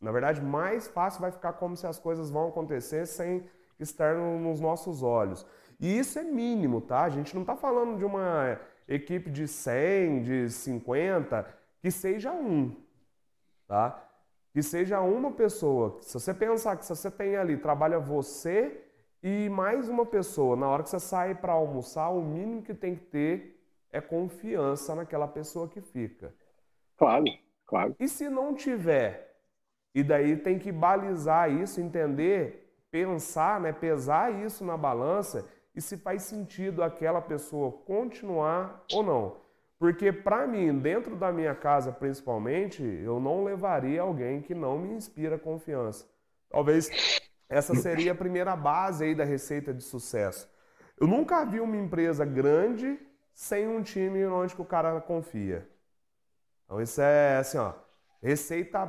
[0.00, 4.60] na verdade, mais fácil vai ficar como se as coisas vão acontecer sem estar nos
[4.60, 5.46] nossos olhos.
[5.78, 7.02] E isso é mínimo, tá?
[7.02, 11.46] A gente não está falando de uma equipe de 100, de 50,
[11.80, 12.74] que seja um,
[13.66, 14.02] tá?
[14.52, 15.98] Que seja uma pessoa.
[16.00, 18.82] Se você pensar que se você tem ali, trabalha você
[19.22, 22.94] e mais uma pessoa, na hora que você sai para almoçar, o mínimo que tem
[22.94, 26.34] que ter é confiança naquela pessoa que fica.
[26.96, 27.24] Claro,
[27.66, 27.96] claro.
[27.98, 29.25] E se não tiver?
[29.96, 35.96] E daí tem que balizar isso, entender, pensar, né, pesar isso na balança e se
[35.96, 39.38] faz sentido aquela pessoa continuar ou não.
[39.78, 44.92] Porque para mim, dentro da minha casa principalmente, eu não levaria alguém que não me
[44.92, 46.06] inspira confiança.
[46.50, 46.90] Talvez
[47.48, 50.46] essa seria a primeira base aí da receita de sucesso.
[51.00, 53.00] Eu nunca vi uma empresa grande
[53.32, 55.66] sem um time onde o cara confia.
[56.66, 57.72] Então isso é assim, ó,
[58.22, 58.86] receita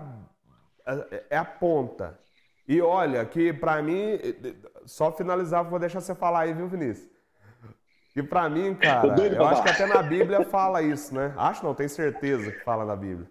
[0.88, 2.18] é, é a ponta.
[2.68, 4.20] E olha, que para mim,
[4.86, 7.10] só finalizar, vou deixar você falar aí, viu, Vinícius?
[8.16, 11.34] E para mim, cara, eu acho que até na Bíblia fala isso, né?
[11.38, 13.28] Acho não, tenho certeza que fala na Bíblia.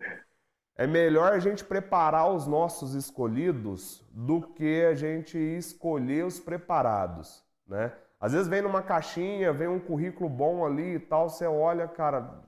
[0.79, 7.45] É melhor a gente preparar os nossos escolhidos do que a gente escolher os preparados,
[7.67, 7.93] né?
[8.21, 12.43] Às vezes vem numa caixinha, vem um currículo bom ali e tal, você olha, cara,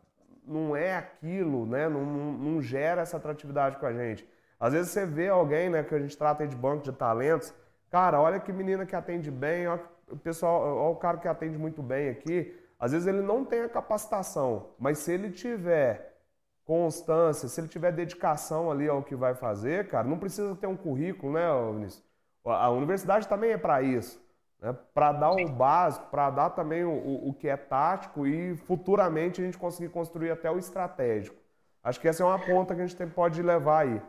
[0.47, 1.89] não é aquilo, né?
[1.89, 4.27] Não, não, não gera essa atratividade com a gente.
[4.59, 7.55] Às vezes você vê alguém, né, que a gente trata de banco de talentos,
[7.91, 11.57] cara, olha que menina que atende bem, olha o pessoal, olha o cara que atende
[11.57, 12.57] muito bem aqui.
[12.79, 16.17] Às vezes ele não tem a capacitação, mas se ele tiver
[16.65, 20.77] constância, se ele tiver dedicação ali ao que vai fazer, cara, não precisa ter um
[20.77, 22.05] currículo, né, Vinícius?
[22.45, 24.21] A universidade também é para isso,
[24.61, 24.77] né?
[24.95, 29.45] para dar o básico, para dar também o, o, que é tático e futuramente a
[29.45, 31.37] gente conseguir construir até o estratégico.
[31.83, 34.03] Acho que essa é uma ponta que a gente tem, pode levar aí.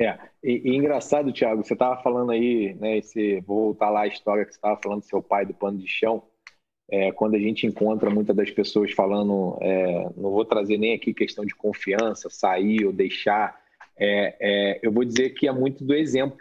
[0.00, 4.06] É, e, e engraçado, Thiago, você estava falando aí, né, esse, vou voltar lá à
[4.06, 6.22] história que você estava falando do seu pai do pano de chão,
[6.88, 11.12] é, quando a gente encontra muitas das pessoas falando, é, não vou trazer nem aqui
[11.12, 13.60] questão de confiança, sair ou deixar,
[13.98, 16.38] é, é eu vou dizer que é muito do exemplo,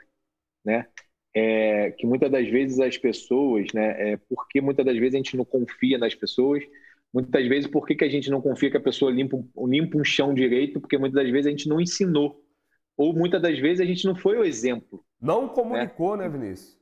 [0.63, 0.85] né,
[1.33, 5.35] é, que muitas das vezes as pessoas, né, é, porque muitas das vezes a gente
[5.35, 6.63] não confia nas pessoas,
[7.11, 10.03] muitas vezes por que, que a gente não confia que a pessoa limpa, limpa um
[10.03, 12.39] chão direito, porque muitas das vezes a gente não ensinou,
[12.97, 15.05] ou muitas das vezes a gente não foi o exemplo.
[15.21, 16.77] Não comunicou, né, né Vinícius?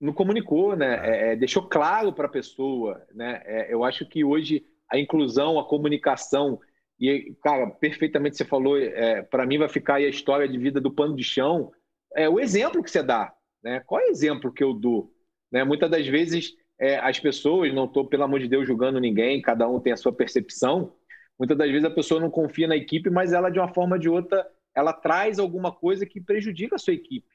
[0.00, 1.00] Não comunicou, né?
[1.04, 3.42] É, é, é deixou claro para a pessoa, né?
[3.44, 6.58] É, eu acho que hoje a inclusão, a comunicação
[7.00, 10.80] e, cara, perfeitamente você falou, é, para mim vai ficar aí a história de vida
[10.80, 11.70] do pano de chão,
[12.16, 13.80] é o exemplo que você dá, né?
[13.86, 15.12] Qual é o exemplo que eu dou?
[15.50, 15.62] Né?
[15.62, 19.68] Muitas das vezes é, as pessoas, não estou, pelo amor de Deus, julgando ninguém, cada
[19.68, 20.94] um tem a sua percepção,
[21.38, 24.00] muitas das vezes a pessoa não confia na equipe, mas ela, de uma forma ou
[24.00, 24.46] de outra,
[24.78, 27.28] ela traz alguma coisa que prejudica a sua equipe.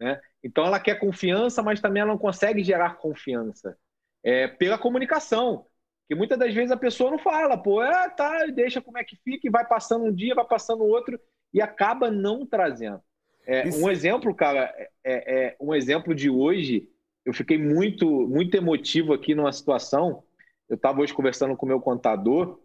[0.00, 0.20] Né?
[0.42, 3.76] Então ela quer confiança, mas também ela não consegue gerar confiança
[4.22, 5.66] é, pela comunicação.
[6.06, 9.16] Que muitas das vezes a pessoa não fala, pô, é, tá, deixa como é que
[9.16, 11.18] fica, e vai passando um dia, vai passando outro,
[11.52, 13.00] e acaba não trazendo.
[13.46, 16.88] É, um exemplo, cara, é, é, um exemplo de hoje
[17.24, 20.22] eu fiquei muito, muito emotivo aqui numa situação.
[20.68, 22.60] Eu estava hoje conversando com o meu contador,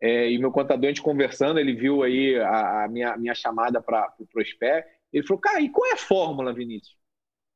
[0.00, 3.82] é, e meu contador, a gente conversando, ele viu aí a, a minha, minha chamada
[3.82, 4.86] para o Prosper.
[5.12, 6.96] Ele falou, cara, e qual é a fórmula, Vinícius?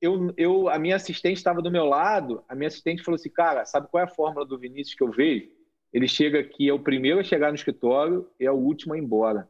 [0.01, 3.65] Eu, eu, a minha assistente estava do meu lado, a minha assistente falou assim, cara,
[3.65, 5.49] sabe qual é a fórmula do Vinícius que eu vejo?
[5.93, 8.99] Ele chega aqui, é o primeiro a chegar no escritório e é o último a
[8.99, 9.49] ir embora.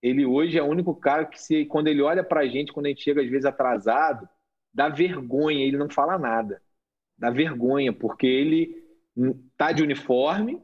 [0.00, 2.86] Ele hoje é o único cara que, se, quando ele olha para a gente, quando
[2.86, 4.28] a gente chega às vezes atrasado,
[4.72, 6.62] dá vergonha, ele não fala nada.
[7.18, 8.84] Dá vergonha, porque ele
[9.56, 10.62] tá de uniforme,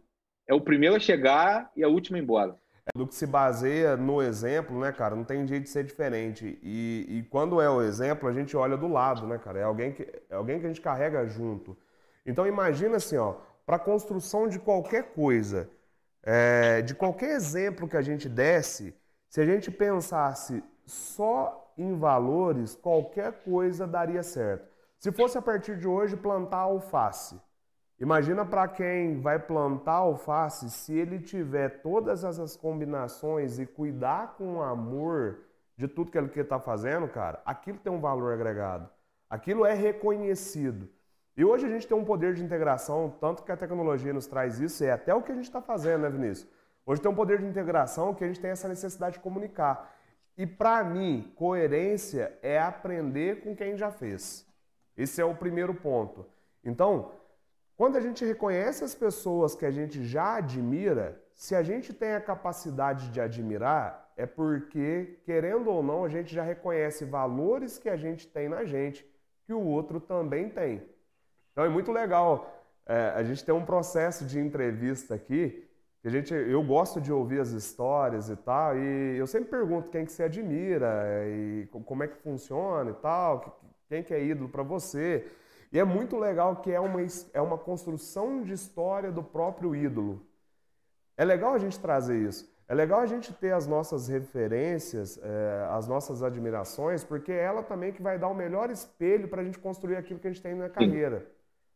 [0.52, 2.56] é o primeiro a chegar e a ir embora.
[2.84, 5.16] É do que se baseia no exemplo, né, cara?
[5.16, 6.58] Não tem jeito de ser diferente.
[6.62, 9.60] E, e quando é o exemplo, a gente olha do lado, né, cara?
[9.60, 11.76] É alguém que, é alguém que a gente carrega junto.
[12.26, 15.70] Então imagina assim, ó, para construção de qualquer coisa,
[16.22, 18.94] é, de qualquer exemplo que a gente desse,
[19.28, 24.68] se a gente pensasse só em valores, qualquer coisa daria certo.
[24.98, 27.40] Se fosse a partir de hoje plantar alface,
[28.02, 34.60] imagina para quem vai plantar alface, se ele tiver todas essas combinações e cuidar com
[34.60, 35.38] amor
[35.76, 38.90] de tudo que ele está fazendo, cara, aquilo tem um valor agregado.
[39.30, 40.88] Aquilo é reconhecido.
[41.36, 44.60] E hoje a gente tem um poder de integração, tanto que a tecnologia nos traz
[44.60, 46.46] isso, é até o que a gente está fazendo, né, Vinícius?
[46.84, 49.94] Hoje tem um poder de integração que a gente tem essa necessidade de comunicar.
[50.36, 54.44] E para mim, coerência é aprender com quem já fez.
[54.96, 56.26] Esse é o primeiro ponto.
[56.64, 57.12] Então,
[57.82, 62.12] quando a gente reconhece as pessoas que a gente já admira, se a gente tem
[62.12, 67.88] a capacidade de admirar, é porque, querendo ou não, a gente já reconhece valores que
[67.88, 69.04] a gente tem na gente,
[69.44, 70.80] que o outro também tem.
[71.50, 72.56] Então é muito legal.
[72.86, 75.68] É, a gente tem um processo de entrevista aqui
[76.04, 80.04] a gente, eu gosto de ouvir as histórias e tal, e eu sempre pergunto quem
[80.04, 84.64] que você admira e como é que funciona e tal, quem que é ídolo para
[84.64, 85.24] você.
[85.72, 87.00] E é muito legal que é uma,
[87.32, 90.20] é uma construção de história do próprio ídolo.
[91.16, 92.52] É legal a gente trazer isso.
[92.68, 97.62] É legal a gente ter as nossas referências, é, as nossas admirações, porque é ela
[97.62, 100.42] também que vai dar o melhor espelho para a gente construir aquilo que a gente
[100.42, 101.26] tem na carreira.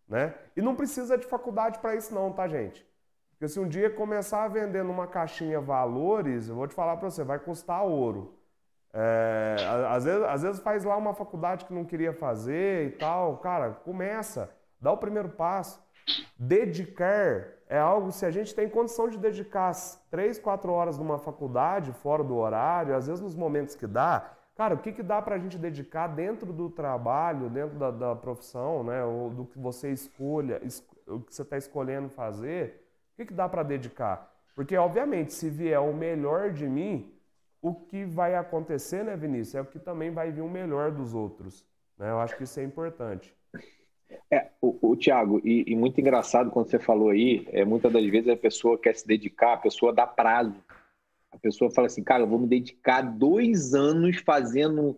[0.09, 0.35] Né?
[0.57, 2.87] E não precisa de faculdade para isso não, tá, gente?
[3.31, 7.11] Porque se um dia começar a vender numa caixinha valores, eu vou te falar para
[7.11, 8.36] você, vai custar ouro.
[8.99, 9.57] É,
[9.91, 13.37] às, vezes, às vezes faz lá uma faculdade que não queria fazer e tal.
[13.39, 15.85] Cara, começa, dá o primeiro passo.
[16.39, 19.73] Dedicar é algo, se a gente tem condição de dedicar
[20.11, 24.75] três, quatro horas numa faculdade, fora do horário, às vezes nos momentos que dá, Cara,
[24.75, 28.83] o que, que dá para a gente dedicar dentro do trabalho, dentro da, da, profissão,
[28.83, 29.05] né?
[29.05, 30.63] Ou do que você escolha,
[31.07, 34.33] o que você está escolhendo fazer, o que, que dá para dedicar?
[34.55, 37.15] Porque, obviamente, se vier o melhor de mim,
[37.69, 41.15] o que vai acontecer, né, Vinícius, é o que também vai vir o melhor dos
[41.15, 41.67] outros.
[41.99, 42.09] Né?
[42.09, 43.35] Eu acho que isso é importante.
[44.31, 48.07] É, o, o Tiago, e, e, muito engraçado quando você falou aí, é, muitas das
[48.07, 50.55] vezes a pessoa quer se dedicar, a pessoa dá prazo.
[51.33, 54.97] A pessoa fala assim, cara, eu vou me dedicar dois anos fazendo,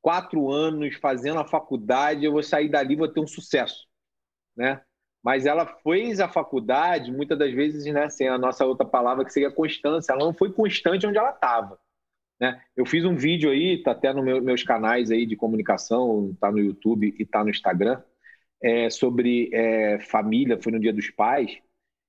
[0.00, 3.88] quatro anos fazendo a faculdade, eu vou sair dali vou ter um sucesso,
[4.56, 4.80] né?
[5.20, 9.32] Mas ela fez a faculdade, muitas das vezes, né, sem a nossa outra palavra que
[9.32, 11.78] seria constância, ela não foi constante onde ela estava.
[12.40, 12.60] Né?
[12.76, 16.50] Eu fiz um vídeo aí, tá até nos meu, meus canais aí de comunicação, tá
[16.50, 18.02] no YouTube e tá no Instagram,
[18.62, 21.58] é, sobre é, família, foi no Dia dos Pais,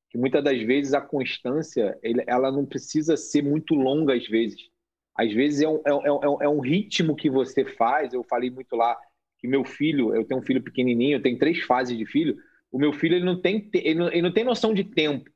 [0.09, 4.69] que muitas das vezes a constância ela não precisa ser muito longa às vezes.
[5.15, 8.13] Às vezes é um, é, um, é um ritmo que você faz.
[8.13, 8.97] Eu falei muito lá
[9.37, 12.37] que meu filho, eu tenho um filho pequenininho, eu tenho três fases de filho.
[12.71, 15.29] O meu filho ele não tem, ele não, ele não tem noção de tempo.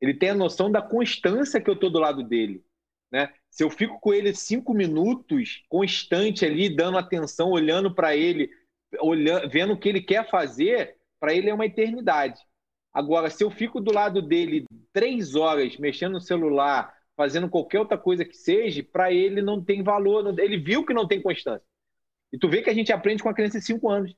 [0.00, 2.64] Ele tem a noção da constância que eu estou do lado dele.
[3.10, 3.32] Né?
[3.50, 8.50] Se eu fico com ele cinco minutos, constante ali, dando atenção, olhando para ele,
[9.00, 12.40] olhando, vendo o que ele quer fazer, para ele é uma eternidade.
[12.92, 17.96] Agora, se eu fico do lado dele três horas mexendo no celular, fazendo qualquer outra
[17.96, 20.38] coisa que seja, para ele não tem valor.
[20.38, 21.66] Ele viu que não tem constância.
[22.32, 24.14] E tu vê que a gente aprende com a criança de cinco anos.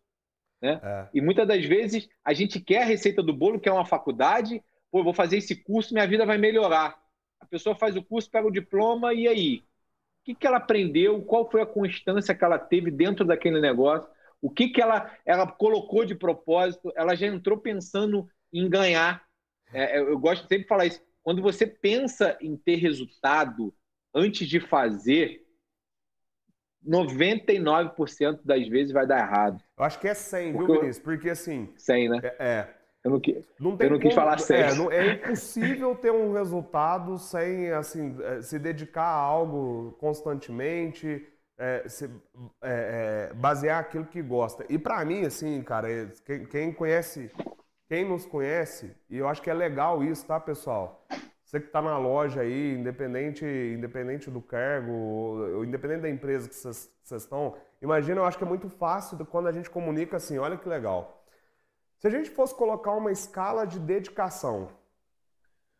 [0.60, 0.80] Né?
[0.82, 1.08] É.
[1.14, 4.62] E muitas das vezes a gente quer a receita do bolo, que é uma faculdade,
[4.90, 6.98] pô, vou fazer esse curso, minha vida vai melhorar.
[7.40, 9.58] A pessoa faz o curso, pega o diploma, e aí?
[9.58, 11.22] O que, que ela aprendeu?
[11.22, 14.08] Qual foi a constância que ela teve dentro daquele negócio?
[14.40, 16.92] O que, que ela, ela colocou de propósito?
[16.94, 19.24] Ela já entrou pensando em ganhar.
[19.72, 21.02] É, eu gosto sempre de falar isso.
[21.22, 23.74] Quando você pensa em ter resultado
[24.14, 25.44] antes de fazer,
[26.86, 29.62] 99% das vezes vai dar errado.
[29.76, 31.04] Eu acho que é 100, Porque viu, Vinícius?
[31.04, 31.72] Porque assim.
[31.76, 32.20] 100, né?
[32.22, 32.36] É.
[32.38, 32.77] é.
[33.04, 33.20] Eu não,
[33.60, 34.56] não, eu não quis falar 100.
[34.56, 41.88] É, é impossível ter um resultado sem assim, é, se dedicar a algo constantemente, é,
[41.88, 42.06] se,
[42.62, 44.64] é, é, basear aquilo que gosta.
[44.68, 47.30] E para mim, assim, cara, é, quem, quem, conhece,
[47.88, 51.06] quem nos conhece, e eu acho que é legal isso, tá, pessoal?
[51.44, 56.54] Você que está na loja aí, independente, independente do cargo, ou, independente da empresa que
[56.54, 60.58] vocês estão, imagina, eu acho que é muito fácil quando a gente comunica assim, olha
[60.58, 61.17] que legal.
[61.98, 64.68] Se a gente fosse colocar uma escala de dedicação,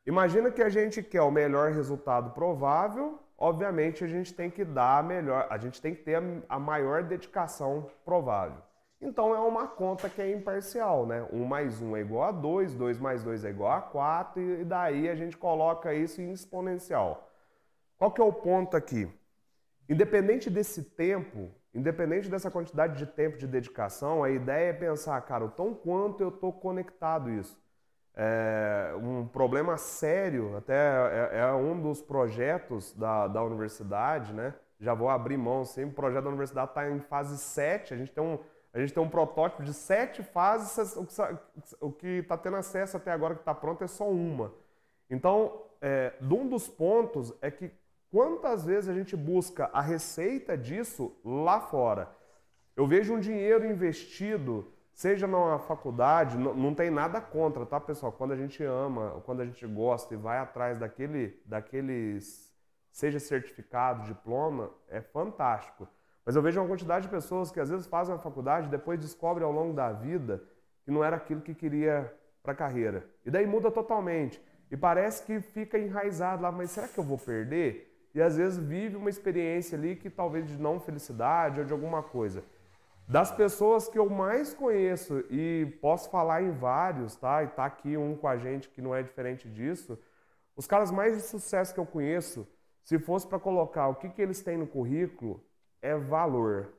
[0.07, 4.99] imagina que a gente quer o melhor resultado provável obviamente a gente tem que dar
[4.99, 8.61] a melhor, a gente tem que ter a, maior dedicação provável.
[9.01, 11.25] Então é uma conta que é imparcial, né?
[11.33, 14.65] 1 mais 1 é igual a 2, 2 mais 2 é igual a 4, e
[14.65, 17.31] daí a gente coloca isso em exponencial.
[17.97, 19.09] Qual que é o ponto aqui?
[19.89, 25.45] Independente desse tempo, independente dessa quantidade de tempo de dedicação, a ideia é pensar, cara,
[25.45, 27.59] o tão quanto eu estou conectado isso
[28.21, 34.55] é, um problema sério, até é, é, um dos projetos da, da universidade, né?
[34.81, 38.11] Já vou abrir mão, sim, o projeto da universidade está em fase 7, a gente
[38.11, 38.37] tem um,
[38.75, 40.97] a gente tem um protótipo de sete fases,
[41.81, 44.53] o que está tendo acesso até agora que está pronto é só uma.
[45.09, 47.71] Então, é, um dos pontos é que
[48.11, 52.09] quantas vezes a gente busca a receita disso lá fora?
[52.77, 58.11] Eu vejo um dinheiro investido seja numa faculdade, não, tem nada contra, tá, pessoal?
[58.11, 62.53] Quando a gente ama, quando a gente gosta e vai atrás daquele, daqueles,
[62.91, 65.87] seja certificado, diploma, é fantástico.
[66.27, 68.99] Mas eu vejo uma quantidade de pessoas que às vezes fazem a faculdade e depois
[68.99, 70.43] descobrem ao longo da vida
[70.85, 73.09] que não era aquilo que queria para a carreira.
[73.25, 74.43] E daí muda totalmente.
[74.69, 77.88] E parece que fica enraizado lá, mas será que eu vou perder?
[78.19, 82.03] E às vezes vive uma experiência ali que talvez de não felicidade ou de alguma
[82.03, 82.43] coisa.
[83.07, 87.45] Das pessoas que eu mais conheço, e posso falar em vários, tá?
[87.45, 89.97] E tá aqui um com a gente que não é diferente disso.
[90.57, 92.45] Os caras mais de sucesso que eu conheço,
[92.83, 95.41] se fosse para colocar o que, que eles têm no currículo,
[95.81, 96.73] é valor.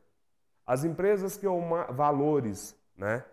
[0.67, 1.57] As empresas que eu.
[1.91, 3.23] Valores, né?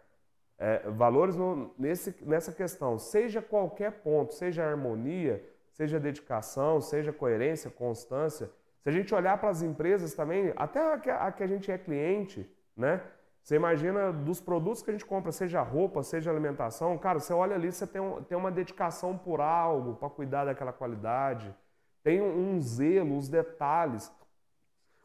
[0.57, 5.45] É, valores no, nesse, nessa questão, seja qualquer ponto, seja harmonia,
[5.77, 8.51] seja dedicação, seja coerência, constância.
[8.83, 11.71] Se a gente olhar para as empresas também, até a que, a que a gente
[11.71, 13.03] é cliente, né?
[13.43, 17.55] Você imagina dos produtos que a gente compra, seja roupa, seja alimentação, cara, você olha
[17.55, 21.55] ali, você tem, um, tem uma dedicação por algo, para cuidar daquela qualidade,
[22.03, 24.11] tem um, zelo, os detalhes.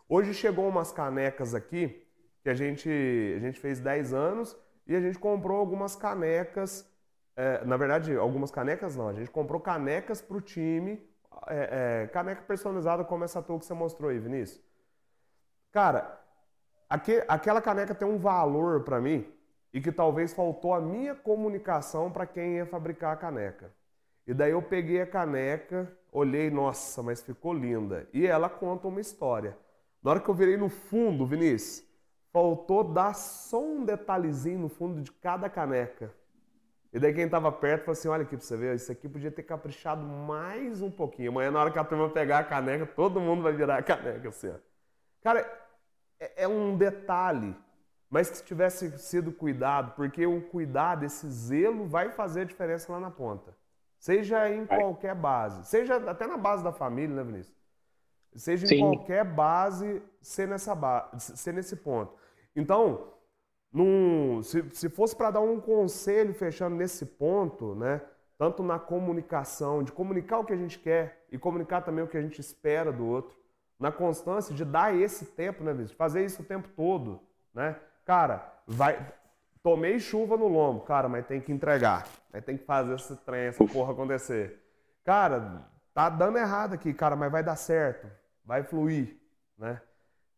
[0.07, 2.01] Hoje chegou umas canecas aqui,
[2.41, 2.89] que a gente,
[3.35, 4.57] a gente fez 10 anos,
[4.87, 6.89] e a gente comprou algumas canecas,
[7.41, 11.01] é, na verdade, algumas canecas não, a gente comprou canecas para o time,
[11.47, 14.63] é, é, caneca personalizada como essa tua que você mostrou aí, Vinícius.
[15.71, 16.21] Cara,
[17.27, 19.25] aquela caneca tem um valor para mim
[19.73, 23.73] e que talvez faltou a minha comunicação para quem ia fabricar a caneca.
[24.27, 28.07] E daí eu peguei a caneca, olhei, nossa, mas ficou linda.
[28.13, 29.57] E ela conta uma história.
[30.03, 31.83] Na hora que eu virei no fundo, Vinícius,
[32.31, 36.13] faltou dar só um detalhezinho no fundo de cada caneca.
[36.93, 39.31] E daí quem estava perto falou assim, olha aqui para você ver, isso aqui podia
[39.31, 41.31] ter caprichado mais um pouquinho.
[41.31, 44.27] Amanhã na hora que a turma pegar a caneca, todo mundo vai virar a caneca
[44.27, 44.55] assim, ó.
[45.23, 45.39] Cara,
[46.19, 47.55] é, é um detalhe,
[48.09, 52.99] mas que tivesse sido cuidado, porque o cuidado, esse zelo, vai fazer a diferença lá
[52.99, 53.55] na ponta.
[53.97, 57.55] Seja em qualquer base, seja até na base da família, né, Vinícius?
[58.35, 58.75] Seja Sim.
[58.75, 62.13] em qualquer base, ser, nessa base, ser nesse ponto.
[62.55, 63.13] Então,
[63.71, 68.01] num, se, se fosse para dar um conselho fechando nesse ponto, né?
[68.37, 72.17] Tanto na comunicação, de comunicar o que a gente quer e comunicar também o que
[72.17, 73.37] a gente espera do outro
[73.79, 77.19] na constância de dar esse tempo, né, de fazer isso o tempo todo,
[77.51, 77.75] né?
[78.05, 79.13] Cara, vai
[79.63, 83.47] tomei chuva no lombo, cara, mas tem que entregar, mas tem que fazer esse trem,
[83.47, 84.59] essa porra acontecer.
[85.03, 88.07] Cara, tá dando errado aqui, cara, mas vai dar certo,
[88.45, 89.17] vai fluir,
[89.57, 89.81] né?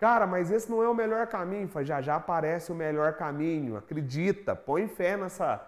[0.03, 4.53] Cara, mas esse não é o melhor caminho, já já aparece o melhor caminho, acredita,
[4.53, 5.65] põe fé nessa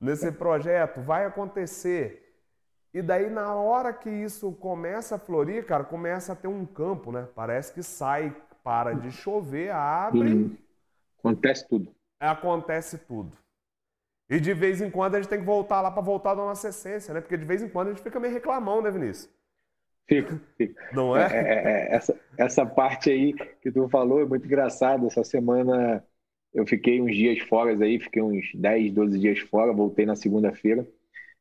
[0.00, 2.38] nesse projeto, vai acontecer.
[2.92, 7.10] E daí, na hora que isso começa a florir, cara, começa a ter um campo,
[7.10, 7.26] né?
[7.34, 8.32] Parece que sai,
[8.62, 10.32] para de chover, abre.
[10.32, 10.56] Uhum.
[11.18, 11.92] Acontece tudo.
[12.20, 13.36] Acontece tudo.
[14.30, 16.68] E de vez em quando a gente tem que voltar lá para voltar da nossa
[16.68, 17.20] essência, né?
[17.20, 19.28] Porque de vez em quando a gente fica meio reclamão, né, Vinícius?
[20.08, 20.94] Fica, fica.
[20.94, 21.22] Não é?
[21.22, 25.06] é, é, é essa, essa parte aí que tu falou é muito engraçada.
[25.06, 26.04] Essa semana
[26.52, 30.86] eu fiquei uns dias fora aí, fiquei uns 10, 12 dias fora, voltei na segunda-feira.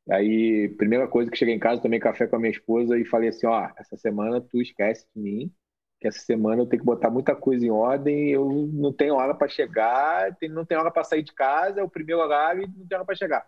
[0.10, 3.30] Aí, primeira coisa que cheguei em casa, tomei café com a minha esposa e falei
[3.30, 5.54] assim: ó, essa semana tu esquece de mim,
[6.02, 9.34] que essa semana eu tenho que botar muita coisa em ordem, eu não tenho hora
[9.34, 12.88] para chegar, não tenho hora para sair de casa, é o primeiro horário e não
[12.88, 13.48] tenho hora para chegar.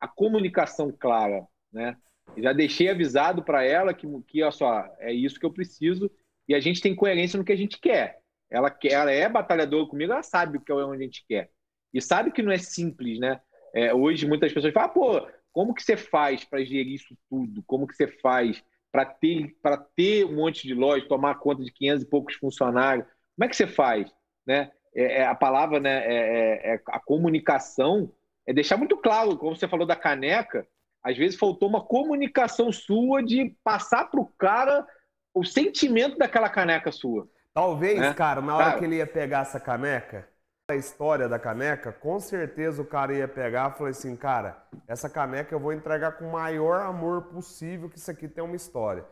[0.00, 1.96] A comunicação clara, né?
[2.36, 6.10] Já deixei avisado para ela que, que, olha só, é isso que eu preciso
[6.48, 8.20] e a gente tem coerência no que a gente quer.
[8.50, 11.50] ela, quer, ela é batalhadora comigo, ela sabe o que é onde a gente quer.
[11.92, 13.40] E sabe que não é simples, né?
[13.74, 17.62] É, hoje muitas pessoas falam, pô, como que você faz para gerir isso tudo?
[17.66, 19.54] Como que você faz para ter,
[19.96, 23.06] ter um monte de loja, tomar conta de 500 e poucos funcionários?
[23.36, 24.12] Como é que você faz?
[24.46, 24.70] Né?
[24.94, 28.12] É, é a palavra, né, é, é, é, a comunicação,
[28.46, 30.66] é deixar muito claro, como você falou da caneca,
[31.02, 34.86] às vezes faltou uma comunicação sua de passar para o cara
[35.34, 37.28] o sentimento daquela caneca sua.
[37.54, 38.14] Talvez, né?
[38.14, 40.28] cara, na hora que ele ia pegar essa caneca,
[40.68, 45.08] a história da caneca, com certeza o cara ia pegar e falar assim, cara, essa
[45.08, 49.04] caneca eu vou entregar com o maior amor possível, que isso aqui tem uma história.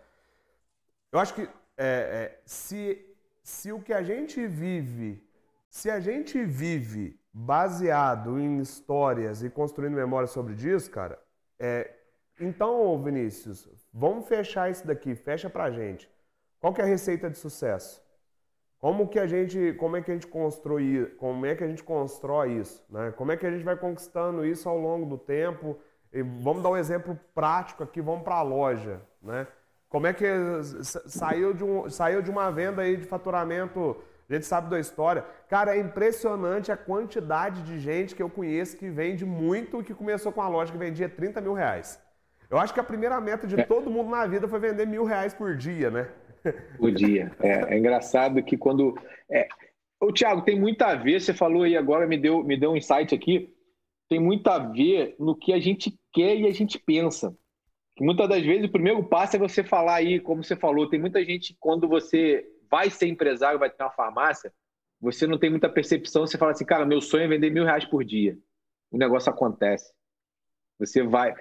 [1.11, 3.05] Eu acho que é, é, se,
[3.43, 5.25] se o que a gente vive,
[5.69, 11.19] se a gente vive baseado em histórias e construindo memória sobre isso, cara,
[11.59, 11.91] é,
[12.41, 16.09] então, Vinícius, vamos fechar isso daqui, fecha pra gente.
[16.61, 18.03] Qual que é a receita de sucesso?
[18.79, 21.83] Como que a gente, como é que a gente constrói, como é que a gente
[21.83, 23.13] constrói isso, né?
[23.17, 25.77] Como é que a gente vai conquistando isso ao longo do tempo?
[26.13, 29.49] E vamos dar um exemplo prático aqui, vamos para a loja, né?
[29.89, 30.25] Como é que
[30.85, 33.97] saiu de, um, saiu de uma venda aí de faturamento,
[34.31, 35.25] a gente sabe da história.
[35.49, 40.31] Cara, é impressionante a quantidade de gente que eu conheço que vende muito, que começou
[40.31, 41.99] com a loja que vendia 30 mil reais.
[42.51, 43.65] Eu acho que a primeira meta de é.
[43.65, 46.09] todo mundo na vida foi vender mil reais por dia, né?
[46.79, 47.31] o dia.
[47.41, 48.95] É, é engraçado que quando.
[49.31, 49.49] É...
[50.01, 52.77] Ô, Thiago, tem muito a ver, você falou aí agora, me deu, me deu um
[52.77, 53.53] insight aqui.
[54.09, 57.35] Tem muito a ver no que a gente quer e a gente pensa.
[58.01, 61.23] Muitas das vezes o primeiro passo é você falar aí, como você falou, tem muita
[61.25, 64.53] gente, quando você vai ser empresário, vai ter uma farmácia,
[65.01, 67.85] você não tem muita percepção, você fala assim, cara, meu sonho é vender mil reais
[67.85, 68.37] por dia.
[68.91, 69.93] O negócio acontece.
[70.79, 71.35] Você vai.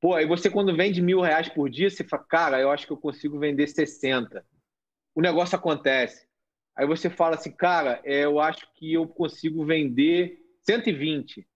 [0.00, 2.92] Pô, aí você quando vende mil reais por dia, você fala, cara, eu acho que
[2.92, 4.44] eu consigo vender 60
[5.14, 6.26] o negócio acontece.
[6.76, 11.46] Aí você fala assim, cara, é, eu acho que eu consigo vender 120.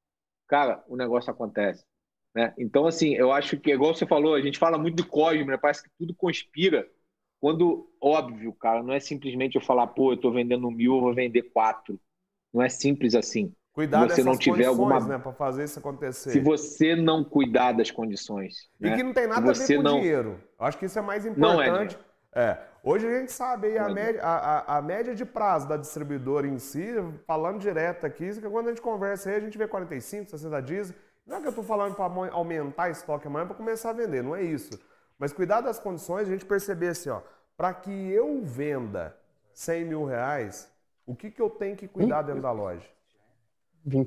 [0.47, 1.85] Cara, o negócio acontece.
[2.35, 2.55] Né?
[2.57, 5.57] Então, assim, eu acho que, igual você falou, a gente fala muito do código, né?
[5.57, 6.89] parece que tudo conspira.
[7.41, 11.15] Quando, óbvio, cara, não é simplesmente eu falar, pô, eu estou vendendo mil, eu vou
[11.15, 11.99] vender quatro.
[12.53, 13.53] Não é simples assim.
[13.73, 16.31] Cuidar se você não tiver alguma né, para fazer isso acontecer.
[16.31, 18.69] Se você não cuidar das condições.
[18.81, 18.97] E né?
[18.97, 20.01] que não tem nada a ver com não...
[20.01, 20.41] dinheiro.
[20.59, 21.97] Eu acho que isso é mais importante.
[21.97, 22.59] Não é, é.
[22.83, 26.47] Hoje a gente sabe aí a média, a, a, a, média de prazo da distribuidora
[26.47, 26.93] em si,
[27.25, 30.95] falando direto aqui, que quando a gente conversa aí, a gente vê 45, 60 dias.
[31.25, 34.35] Não é que eu estou falando para aumentar estoque amanhã para começar a vender, não
[34.35, 34.71] é isso.
[35.19, 37.21] Mas cuidar das condições, a gente perceber assim, ó,
[37.57, 39.17] para que eu venda
[39.53, 40.71] 100 mil reais,
[41.05, 42.87] o que, que eu tenho que cuidar dentro da loja?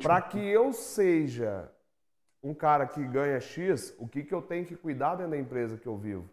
[0.01, 1.69] Para que eu seja
[2.41, 5.77] um cara que ganha X, o que, que eu tenho que cuidar dentro da empresa
[5.77, 6.29] que eu vivo?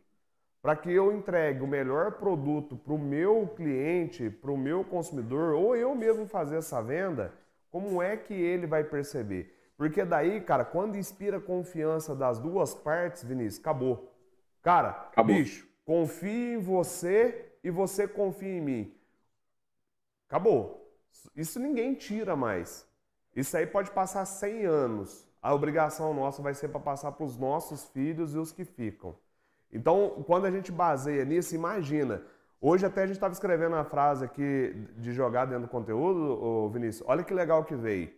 [0.61, 5.55] para que eu entregue o melhor produto para o meu cliente, para o meu consumidor,
[5.55, 7.33] ou eu mesmo fazer essa venda,
[7.71, 9.55] como é que ele vai perceber?
[9.77, 14.13] Porque daí, cara, quando inspira confiança das duas partes, Vinícius, acabou.
[14.63, 15.35] Cara, acabou.
[15.35, 18.95] bicho, confie em você e você confia em mim.
[20.29, 20.93] Acabou.
[21.35, 22.87] Isso ninguém tira mais.
[23.35, 25.27] Isso aí pode passar 100 anos.
[25.41, 29.17] A obrigação nossa vai ser para passar para os nossos filhos e os que ficam.
[29.73, 32.23] Então, quando a gente baseia nisso, imagina.
[32.61, 37.07] Hoje até a gente estava escrevendo a frase aqui de jogar dentro do conteúdo, Vinícius.
[37.09, 38.11] Olha que legal que veio.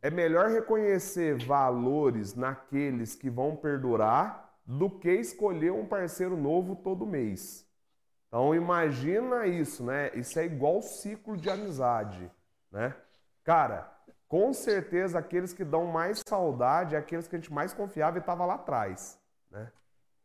[0.00, 7.04] É melhor reconhecer valores naqueles que vão perdurar do que escolher um parceiro novo todo
[7.04, 7.66] mês.
[8.28, 10.12] Então imagina isso, né?
[10.14, 12.30] Isso é igual ciclo de amizade,
[12.70, 12.94] né?
[13.42, 13.92] Cara,
[14.28, 18.20] com certeza aqueles que dão mais saudade é aqueles que a gente mais confiava e
[18.20, 19.18] estava lá atrás,
[19.50, 19.72] né?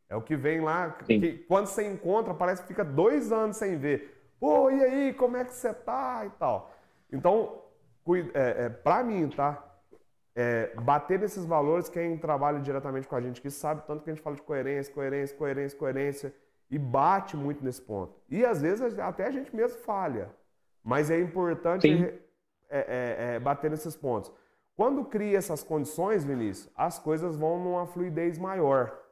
[0.08, 3.76] É o que vem lá, que, quando você encontra, parece que fica dois anos sem
[3.76, 4.30] ver.
[4.40, 6.72] Pô, e aí, como é que você tá e tal.
[7.12, 7.64] Então,
[8.36, 9.64] é, é, para mim, tá?
[10.36, 14.14] É, bater nesses valores, quem trabalha diretamente com a gente que sabe, tanto que a
[14.14, 16.34] gente fala de coerência, coerência, coerência, coerência,
[16.70, 18.14] e bate muito nesse ponto.
[18.30, 20.30] E às vezes até a gente mesmo falha.
[20.84, 21.88] Mas é importante
[22.70, 24.32] é, é, é, bater nesses pontos.
[24.76, 29.06] Quando cria essas condições, Vinícius, as coisas vão numa fluidez maior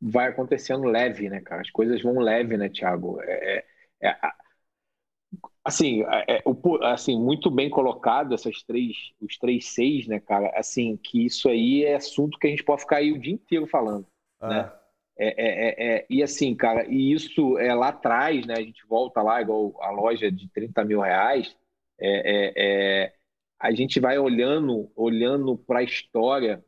[0.00, 1.60] vai acontecendo leve, né, cara?
[1.60, 3.20] As coisas vão leve, né, Thiago?
[3.22, 3.64] É,
[4.00, 4.16] é, é
[5.64, 6.42] assim, é, é
[6.92, 10.50] assim, muito bem colocado essas três, os três seis, né, cara?
[10.54, 13.66] Assim, que isso aí é assunto que a gente pode ficar aí o dia inteiro
[13.66, 14.06] falando,
[14.40, 14.48] ah.
[14.48, 14.72] né?
[15.22, 18.54] É, é, é, e assim, cara, e isso é lá atrás, né?
[18.56, 21.54] A gente volta lá, igual a loja de 30 mil reais,
[22.00, 23.12] é,
[23.60, 26.64] a gente vai olhando, olhando para a história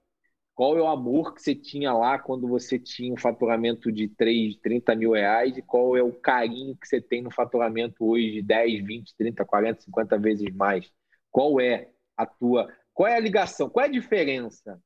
[0.55, 4.57] qual é o amor que você tinha lá quando você tinha um faturamento de 3,
[4.57, 8.42] 30 mil reais e qual é o carinho que você tem no faturamento hoje de
[8.42, 10.90] 10, 20, 30, 40, 50 vezes mais?
[11.30, 12.68] Qual é a tua.
[12.92, 13.68] Qual é a ligação?
[13.70, 14.78] Qual é a diferença?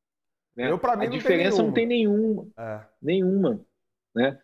[0.57, 0.71] Né?
[0.71, 2.47] Eu, mim, a diferença não tem nenhuma.
[2.57, 2.81] É.
[3.03, 3.61] Nenhuma.
[4.15, 4.39] Né?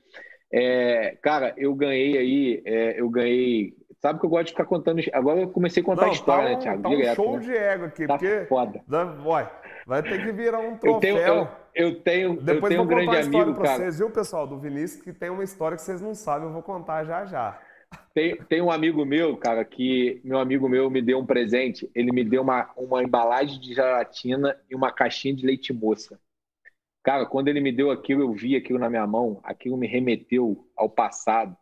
[0.53, 3.75] É, cara, eu ganhei aí, é, eu ganhei.
[4.03, 5.01] Sabe que eu gosto de ficar contando.
[5.12, 6.83] Agora eu comecei a contar não, história, tá um, né, Thiago?
[6.83, 7.45] Tá Direto, um show né?
[7.45, 8.47] de ego aqui, tá porque.
[8.47, 8.83] Foda.
[9.87, 10.93] Vai ter que virar um troféu.
[10.95, 13.59] Eu tenho, eu, eu tenho, Depois eu tenho vou um grande contar a história amigo,
[13.59, 13.78] pra cara.
[13.78, 16.62] vocês, viu, pessoal, do Vinícius, que tem uma história que vocês não sabem, eu vou
[16.62, 17.61] contar já já.
[18.14, 21.91] Tem, tem um amigo meu, cara, que meu amigo meu me deu um presente.
[21.95, 26.18] Ele me deu uma, uma embalagem de gelatina e uma caixinha de leite moça.
[27.03, 30.68] Cara, quando ele me deu aquilo, eu vi aquilo na minha mão, aquilo me remeteu
[30.76, 31.57] ao passado.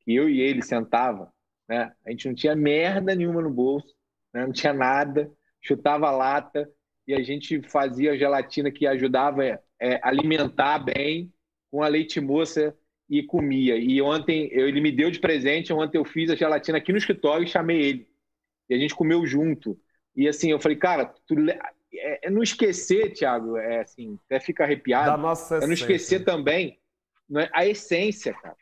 [0.00, 1.32] Que eu e ele sentava,
[1.68, 1.92] né?
[2.04, 3.94] A gente não tinha merda nenhuma no bolso,
[4.32, 4.44] né?
[4.44, 6.70] não tinha nada, chutava lata
[7.06, 11.32] e a gente fazia gelatina que ajudava é, alimentar bem
[11.70, 12.76] com a leite moça
[13.08, 13.76] e comia.
[13.76, 16.98] E ontem eu, ele me deu de presente, ontem eu fiz a gelatina aqui no
[16.98, 18.08] escritório e chamei ele.
[18.68, 19.78] E a gente comeu junto.
[20.14, 21.36] E assim, eu falei, cara, tu,
[21.94, 25.10] é, é não esquecer, Thiago, é assim, até fica arrepiado.
[25.10, 26.80] Da nossa é não esquecer também
[27.28, 28.56] né, a essência, cara.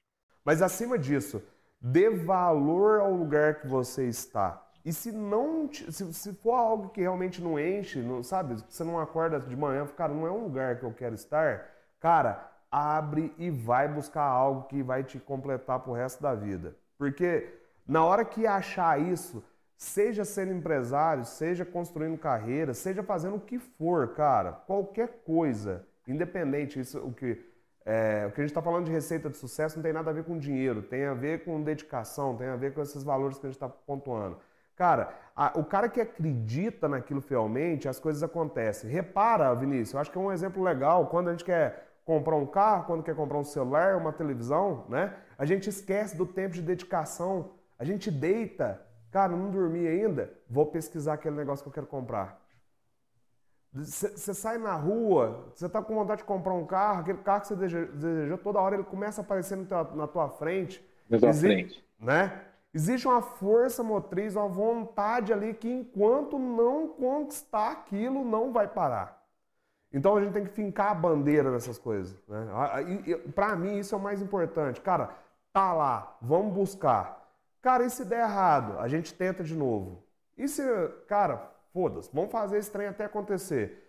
[0.45, 1.42] Mas acima disso,
[1.80, 4.62] dê valor ao lugar que você está.
[4.85, 8.99] E se não, se, se for algo que realmente não enche, não, sabe, você não
[8.99, 13.51] acorda de manhã, cara, não é um lugar que eu quero estar, cara, abre e
[13.51, 16.76] vai buscar algo que vai te completar pro resto da vida.
[16.99, 17.49] Porque
[17.87, 19.43] na hora que achar isso,
[19.76, 26.80] Seja sendo empresário, seja construindo carreira, seja fazendo o que for, cara, qualquer coisa, independente,
[26.80, 27.39] isso o que
[27.85, 30.12] é, o que a gente está falando de receita de sucesso não tem nada a
[30.12, 33.45] ver com dinheiro, tem a ver com dedicação, tem a ver com esses valores que
[33.47, 34.39] a gente está pontuando.
[34.77, 38.91] Cara, a, o cara que acredita naquilo fielmente, as coisas acontecem.
[38.91, 42.47] Repara, Vinícius, eu acho que é um exemplo legal quando a gente quer comprar um
[42.47, 45.14] carro, quando quer comprar um celular, uma televisão, né?
[45.39, 47.53] A gente esquece do tempo de dedicação.
[47.79, 48.81] A gente deita
[49.14, 50.37] Cara, não dormi ainda?
[50.51, 52.43] Vou pesquisar aquele negócio que eu quero comprar.
[53.72, 57.47] Você sai na rua, você está com vontade de comprar um carro, aquele carro que
[57.47, 60.85] você desejou, toda hora ele começa a aparecer na tua frente.
[61.09, 61.85] Na tua frente.
[61.97, 62.45] Né?
[62.75, 69.25] Existe uma força motriz, uma vontade ali que enquanto não conquistar aquilo, não vai parar.
[69.93, 72.16] Então a gente tem que fincar a bandeira nessas coisas.
[72.27, 72.49] Né?
[73.33, 74.81] Para mim isso é o mais importante.
[74.81, 75.11] Cara,
[75.53, 77.25] tá lá, vamos buscar.
[77.62, 78.77] Cara, e se der errado?
[78.81, 80.03] A gente tenta de novo.
[80.37, 80.62] E se,
[81.07, 83.89] cara, foda-se, vamos fazer esse trem até acontecer.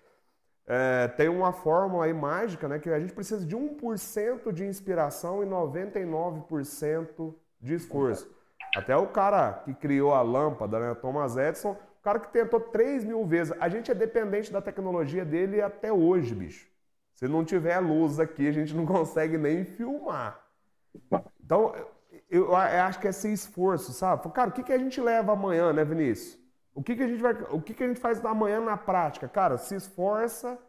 [0.68, 2.78] É, tem uma fórmula aí mágica, né?
[2.78, 8.35] Que a gente precisa de 1% de inspiração e 99% de esforço.
[8.76, 10.94] Até o cara que criou a lâmpada, né?
[10.96, 13.54] Thomas Edison, o cara que tentou 3 mil vezes.
[13.60, 16.68] A gente é dependente da tecnologia dele até hoje, bicho.
[17.16, 20.40] Se não tiver luz aqui, a gente não consegue nem filmar.
[21.44, 21.74] Então,
[22.30, 24.30] eu, acho que é esse esforço, sabe?
[24.32, 26.38] Cara, o que, que a gente leva amanhã, né, Vinícius?
[26.74, 29.30] O que, que a gente vai, o que, que a gente faz amanhã na prática?
[29.30, 30.60] Cara, se esforça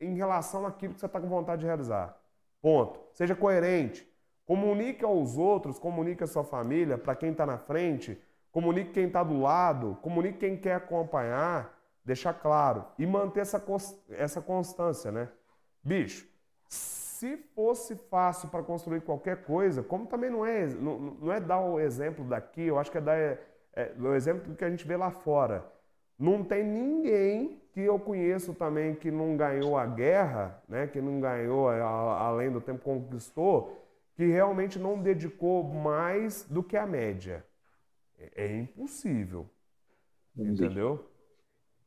[0.00, 2.16] em relação àquilo que você está com vontade de realizar.
[2.62, 3.00] Ponto.
[3.12, 4.08] Seja coerente.
[4.46, 8.20] Comunique aos outros, comunique à sua família, para quem está na frente,
[8.52, 11.74] comunique quem está do lado, comunique quem quer acompanhar,
[12.04, 13.62] deixar claro e manter essa,
[14.10, 15.28] essa constância, né?
[15.82, 16.28] Bicho,
[16.68, 21.60] se fosse fácil para construir qualquer coisa, como também não é, não, não é dar
[21.60, 23.40] o exemplo daqui, eu acho que é dar é,
[23.74, 25.64] é, o exemplo que a gente vê lá fora.
[26.18, 31.18] Não tem ninguém que eu conheço também que não ganhou a guerra, né, que não
[31.18, 33.83] ganhou a, a, além do tempo conquistou,
[34.14, 37.44] que realmente não dedicou mais do que a média.
[38.18, 39.48] É, é impossível.
[40.36, 41.10] Entendeu?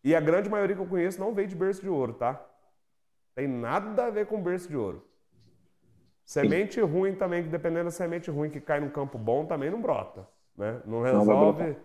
[0.03, 2.45] E a grande maioria que eu conheço não veio de berço de ouro, tá?
[3.36, 5.05] Tem nada a ver com berço de ouro.
[6.23, 9.82] Semente ruim também, que dependendo da semente ruim que cai no campo bom, também não
[9.82, 10.28] brota.
[10.57, 10.82] Né?
[10.86, 11.63] Não resolve.
[11.63, 11.75] Não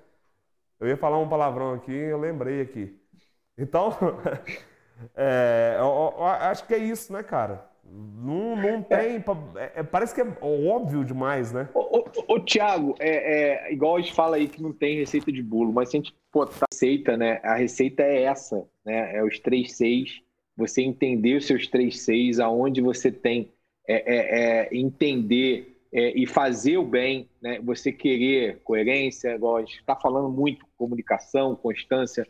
[0.80, 3.00] eu ia falar um palavrão aqui, eu lembrei aqui.
[3.56, 3.90] Então,
[5.14, 5.84] é, eu,
[6.16, 7.70] eu, acho que é isso, né, cara?
[7.84, 9.22] Não, não tem.
[9.56, 11.68] É, é, parece que é óbvio demais, né?
[11.74, 15.32] Ô, ô, ô Tiago, é, é, igual a gente fala aí que não tem receita
[15.32, 17.40] de bolo, mas se a gente botar receita, né?
[17.42, 19.16] A receita é essa, né?
[19.16, 20.20] É os três seis.
[20.56, 23.52] Você entender os seus três seis, aonde você tem
[23.88, 27.60] é, é, é, entender é, e fazer o bem, né?
[27.60, 32.26] você querer coerência, igual a gente está falando muito, comunicação, constância,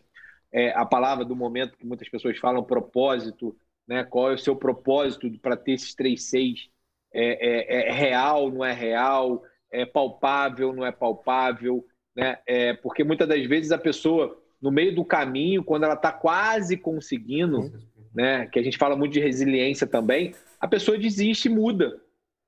[0.51, 4.05] é, a palavra do momento que muitas pessoas falam, propósito, né?
[4.05, 6.68] qual é o seu propósito para ter esses três seis?
[7.14, 9.43] É, é, real, não é real?
[9.70, 11.85] É palpável, não é palpável?
[12.14, 12.37] Né?
[12.83, 17.72] porque muitas das vezes a pessoa, no meio do caminho, quando ela está quase conseguindo,
[18.14, 18.47] né?
[18.47, 20.35] Que a gente fala muito de resiliência também.
[20.61, 22.01] A pessoa desiste e muda,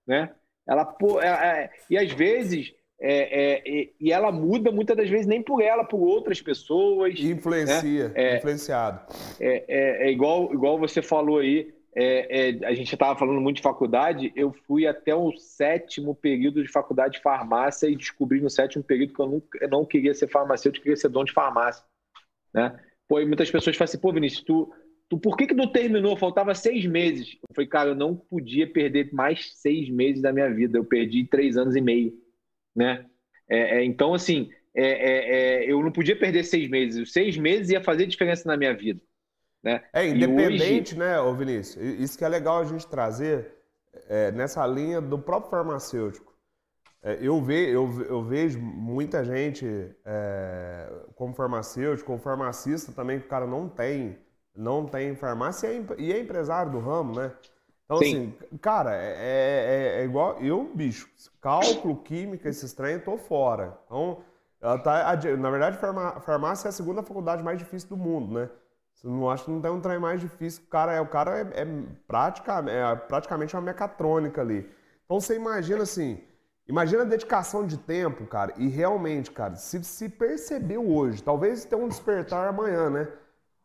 [0.07, 0.31] né?
[0.67, 5.27] Ela, pô, é, é, e às vezes é, é, e ela muda muitas das vezes
[5.27, 7.19] nem por ela, por outras pessoas.
[7.19, 8.37] Influencia, né?
[8.37, 9.01] influenciado.
[9.41, 11.75] É, é, igual, igual você falou aí,
[12.65, 17.15] a gente estava falando muito de faculdade, eu fui até o sétimo período de faculdade
[17.15, 20.81] de farmácia e descobri no sétimo período que eu não, eu não queria ser farmacêutico,
[20.81, 21.85] eu queria ser dono de farmácia.
[22.53, 22.77] Né?
[23.09, 24.73] Pô, e muitas pessoas falam assim, pô, Vinícius, tu,
[25.09, 26.17] tu por que, que não terminou?
[26.17, 27.37] Faltava seis meses.
[27.49, 30.79] Eu falei, cara, eu não podia perder mais seis meses da minha vida.
[30.79, 32.24] Eu perdi três anos e meio
[32.75, 33.07] né?
[33.49, 37.01] É, é, então, assim, é, é, é, eu não podia perder seis meses.
[37.01, 39.01] Os seis meses ia fazer diferença na minha vida.
[39.63, 39.83] Né?
[39.93, 40.99] É independente, hoje...
[40.99, 41.83] né, ô Vinícius?
[41.99, 43.53] Isso que é legal a gente trazer
[44.35, 46.37] nessa linha do próprio farmacêutico.
[47.21, 49.65] eu, ve, eu, eu vejo muita gente
[51.15, 54.19] como farmacêutico, como farmacista também, que o cara não tem,
[54.55, 57.33] não tem farmácia e é empresário do ramo, né?
[57.95, 58.35] Então, Sim.
[58.41, 60.39] assim, cara, é, é, é, igual.
[60.41, 61.09] Eu, bicho,
[61.41, 63.79] cálculo, química, esses trem, tô fora.
[63.87, 64.23] Então,
[64.83, 65.79] tá, na verdade,
[66.23, 68.51] farmácia é a segunda faculdade mais difícil do mundo, né?
[68.95, 70.63] Você não acha que não tem um trem mais difícil.
[70.65, 71.67] O cara é, o cara é, é,
[72.07, 74.69] pratica, é praticamente uma mecatrônica ali.
[75.05, 76.23] Então, você imagina assim.
[76.67, 81.83] Imagina a dedicação de tempo, cara, e realmente, cara, se se percebeu hoje, talvez tenha
[81.83, 83.09] um despertar amanhã, né?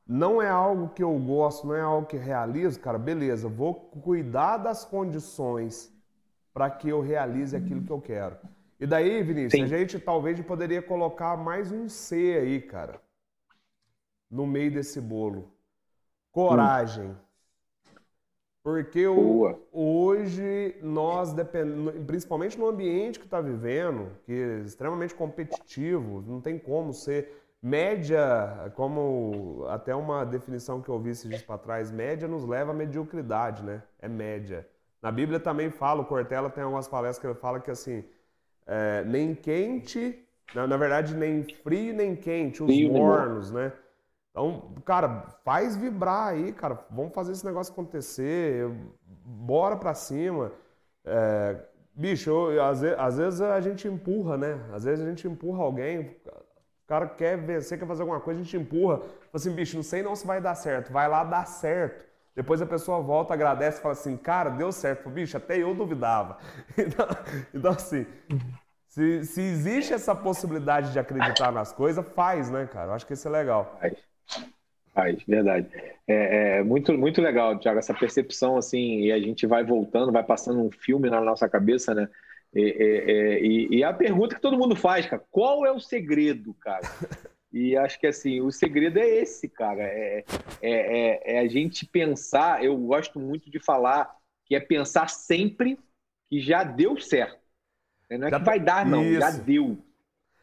[0.10, 4.58] Não é algo que eu gosto, não é algo que realizo, cara, beleza, vou cuidar
[4.58, 5.94] das condições
[6.52, 8.36] para que eu realize aquilo que eu quero.
[8.80, 9.64] E daí, Vinícius, Sim.
[9.64, 13.00] a gente talvez poderia colocar mais um C aí, cara,
[14.32, 15.54] no meio desse bolo.
[16.32, 17.16] Coragem.
[18.64, 26.24] Porque o, hoje nós dependemos, principalmente no ambiente que está vivendo, que é extremamente competitivo,
[26.26, 31.58] não tem como ser Média, como até uma definição que eu ouvi esses dias para
[31.58, 33.84] trás, média nos leva à mediocridade, né?
[34.00, 34.66] É média.
[35.02, 38.06] Na Bíblia também fala, o Cortella tem algumas palestras que ele fala que assim,
[38.66, 43.74] é, nem quente, na, na, verdade nem frio nem quente, os frio, mornos, né?
[44.32, 46.80] Então, cara, faz vibrar aí, cara.
[46.90, 48.70] Vamos fazer esse negócio acontecer.
[49.26, 50.52] Bora pra cima.
[51.04, 51.58] É,
[51.94, 54.60] bicho, eu, às, vezes, às vezes a gente empurra, né?
[54.72, 56.16] Às vezes a gente empurra alguém
[56.90, 58.98] cara quer vencer, quer fazer alguma coisa, a gente empurra.
[58.98, 60.92] Fala assim, bicho, não sei não se vai dar certo.
[60.92, 62.04] Vai lá dar certo.
[62.36, 65.08] Depois a pessoa volta, agradece e fala assim, cara, deu certo.
[65.08, 66.40] Bicho, até eu duvidava.
[66.76, 67.08] Então,
[67.54, 68.08] então assim,
[68.88, 72.88] se, se, existe essa possibilidade de acreditar nas coisas, faz, né, cara?
[72.88, 73.78] Eu acho que isso é legal.
[73.80, 73.94] Faz,
[74.94, 75.68] faz verdade.
[76.08, 80.24] É, é, muito, muito legal, Thiago, essa percepção, assim, e a gente vai voltando, vai
[80.24, 82.10] passando um filme na nossa cabeça, né?
[82.56, 85.80] É, é, é, e, e, a pergunta que todo mundo faz, cara, qual é o
[85.80, 86.82] segredo, cara?
[87.52, 89.82] E acho que assim, o segredo é esse, cara.
[89.82, 90.24] É,
[90.62, 95.80] é, é, a gente pensar, eu gosto muito de falar, que é pensar sempre
[96.30, 97.40] que já deu certo.
[98.10, 99.20] Não é já que vai dar, não, isso.
[99.20, 99.78] já deu.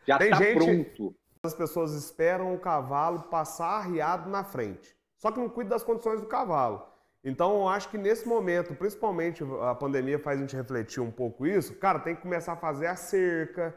[0.06, 1.16] Já está pronto.
[1.42, 4.96] As pessoas esperam o cavalo passar arriado na frente.
[5.16, 6.84] Só que não cuida das condições do cavalo.
[7.26, 11.44] Então, eu acho que nesse momento, principalmente a pandemia faz a gente refletir um pouco
[11.44, 11.74] isso.
[11.74, 13.76] Cara, tem que começar a fazer a cerca,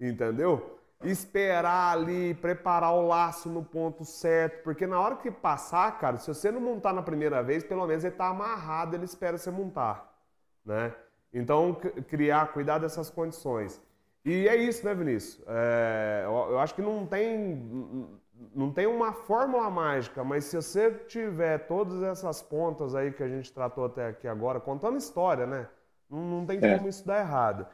[0.00, 0.80] entendeu?
[1.04, 6.26] Esperar ali, preparar o laço no ponto certo, porque na hora que passar, cara, se
[6.26, 10.18] você não montar na primeira vez, pelo menos ele está amarrado, ele espera você montar,
[10.64, 10.90] né?
[11.34, 11.74] Então,
[12.08, 13.78] criar, cuidar dessas condições.
[14.24, 15.44] E é isso, né, Vinícius?
[15.46, 18.08] É, eu, eu acho que não tem
[18.54, 23.28] não tem uma fórmula mágica, mas se você tiver todas essas pontas aí que a
[23.28, 25.68] gente tratou até aqui agora, contando história, né?
[26.10, 26.76] Não, não tem é.
[26.76, 27.66] como isso dar errado.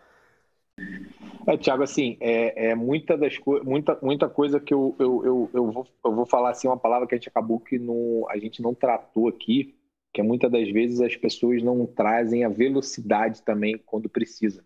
[1.46, 5.70] É, Tiago, assim, é, é muita, das muita, muita coisa que eu, eu, eu, eu,
[5.70, 8.62] vou, eu vou falar assim, uma palavra que a gente acabou que não, a gente
[8.62, 9.74] não tratou aqui,
[10.12, 14.64] que é muitas das vezes as pessoas não trazem a velocidade também quando precisa.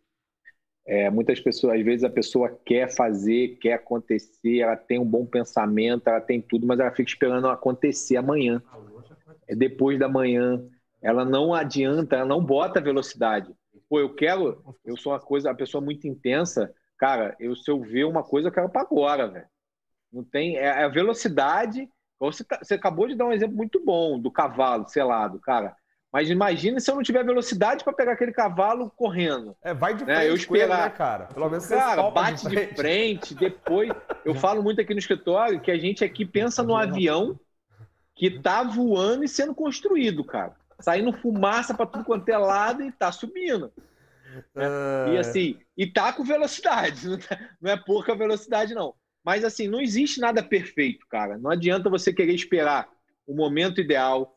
[0.87, 5.27] É, muitas pessoas, às vezes, a pessoa quer fazer, quer acontecer, ela tem um bom
[5.27, 8.63] pensamento, ela tem tudo, mas ela fica esperando acontecer amanhã.
[9.49, 10.65] É depois da manhã.
[11.03, 13.53] Ela não adianta, ela não bota velocidade.
[13.89, 17.81] Pô, eu quero, eu sou uma coisa, a pessoa muito intensa, cara, eu se eu
[17.81, 19.47] ver uma coisa, eu quero para agora, velho.
[20.13, 21.89] Não tem, é a velocidade.
[22.19, 25.77] Você, tá, você acabou de dar um exemplo muito bom do cavalo selado, cara.
[26.13, 29.57] Mas imagina se eu não tiver velocidade para pegar aquele cavalo correndo.
[29.63, 30.29] É, vai de frente, né?
[30.29, 31.25] eu esperar, ele, né, cara.
[31.27, 32.71] Pelo menos cara, bate de frente.
[32.71, 33.91] de frente, depois.
[34.25, 37.39] Eu falo muito aqui no escritório que a gente aqui pensa no avião
[38.15, 40.55] que tá voando e sendo construído, cara.
[40.81, 43.73] Saindo fumaça para tudo quanto é lado e tá subindo.
[44.55, 45.15] Né?
[45.15, 48.95] E assim, e tá com velocidade, não, tá, não é pouca velocidade, não.
[49.25, 51.37] Mas assim, não existe nada perfeito, cara.
[51.37, 52.89] Não adianta você querer esperar
[53.27, 54.36] o momento ideal,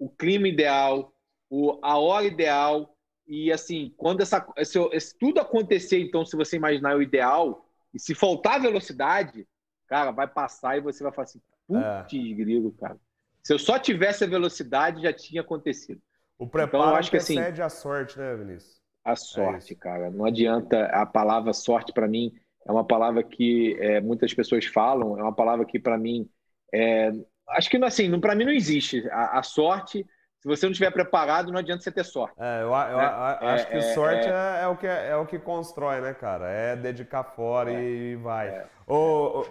[0.00, 1.14] o clima ideal,
[1.48, 2.96] o, a hora ideal.
[3.28, 8.00] E assim, quando essa, se, se tudo acontecer, então, se você imaginar o ideal, e
[8.00, 9.46] se faltar velocidade,
[9.86, 12.34] cara, vai passar e você vai falar assim, putz, é.
[12.34, 12.98] grilo, cara.
[13.44, 16.00] Se eu só tivesse a velocidade, já tinha acontecido.
[16.38, 18.80] O preparo então, acho que assim, a sorte, né, Vinícius?
[19.04, 20.10] A sorte, é cara.
[20.10, 22.34] Não adianta a palavra sorte para mim
[22.66, 26.28] é uma palavra que é, muitas pessoas falam, é uma palavra que para mim
[26.72, 27.12] é,
[27.50, 30.06] acho que assim, para mim não existe a, a, sorte.
[30.40, 32.34] Se você não estiver preparado, não adianta você ter sorte.
[32.38, 33.38] É, eu, eu, né?
[33.42, 36.14] eu acho que é, sorte é, é, é, o que é, o que constrói, né,
[36.14, 36.48] cara?
[36.48, 38.64] É dedicar fora e vai.
[38.86, 39.46] Ou,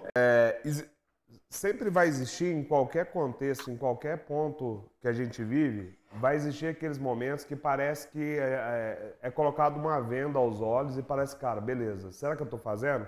[1.49, 6.67] sempre vai existir em qualquer contexto, em qualquer ponto que a gente vive, vai existir
[6.67, 11.35] aqueles momentos que parece que é, é, é colocado uma venda aos olhos e parece,
[11.35, 13.07] cara, beleza, será que eu estou fazendo?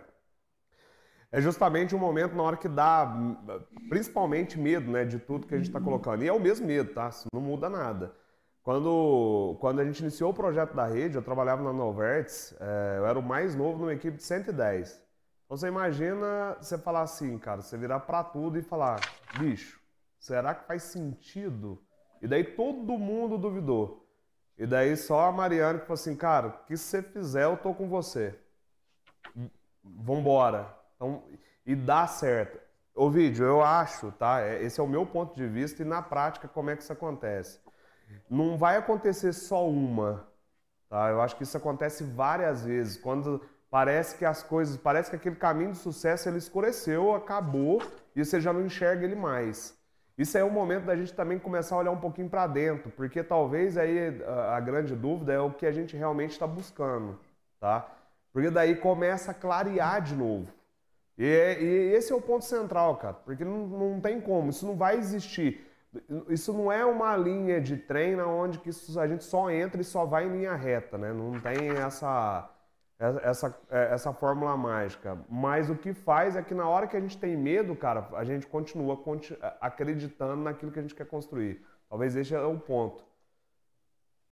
[1.32, 3.10] É justamente um momento na hora que dá,
[3.88, 6.24] principalmente medo, né, de tudo que a gente está colocando.
[6.24, 7.08] E é o mesmo medo, tá?
[7.08, 8.14] Isso não muda nada.
[8.62, 13.06] Quando, quando a gente iniciou o projeto da rede, eu trabalhava na Noverts, é, eu
[13.08, 15.02] era o mais novo numa equipe de 110.
[15.46, 19.00] Então você imagina você falar assim, cara, você virar para tudo e falar,
[19.40, 19.80] bicho,
[20.20, 21.82] será que faz sentido
[22.22, 24.08] e daí todo mundo duvidou.
[24.58, 27.74] E daí só a Mariana que falou assim, cara, o que você fizer, eu tô
[27.74, 28.40] com você.
[29.84, 30.81] Vambora.
[31.02, 31.24] Então,
[31.66, 32.60] e dá certo.
[32.94, 34.42] Ô vídeo, eu acho, tá?
[34.42, 36.94] É, esse é o meu ponto de vista e na prática como é que isso
[36.94, 37.60] acontece.
[38.30, 40.28] Não vai acontecer só uma,
[40.88, 41.10] tá?
[41.10, 42.98] Eu acho que isso acontece várias vezes.
[42.98, 47.82] Quando parece que as coisas, parece que aquele caminho de sucesso ele escureceu, acabou
[48.16, 49.76] e você já não enxerga ele mais.
[50.16, 53.24] Isso é o momento da gente também começar a olhar um pouquinho para dentro, porque
[53.24, 54.22] talvez aí
[54.52, 57.18] a, grande dúvida é o que a gente realmente está buscando,
[57.60, 57.90] tá?
[58.32, 60.61] Porque daí começa a clarear de novo.
[61.22, 64.76] E, e, esse é o ponto central, cara, porque não, não tem como, isso não
[64.76, 65.68] vai existir.
[66.30, 69.84] Isso não é uma linha de trem onde que isso, a gente só entra e
[69.84, 71.14] só vai em linha reta, né?
[71.14, 72.50] Não tem essa
[73.24, 75.20] essa, é, essa fórmula mágica.
[75.30, 78.24] Mas o que faz é que na hora que a gente tem medo, cara, a
[78.24, 79.00] gente continua
[79.60, 81.64] acreditando naquilo que a gente quer construir.
[81.88, 83.04] Talvez esse é o ponto.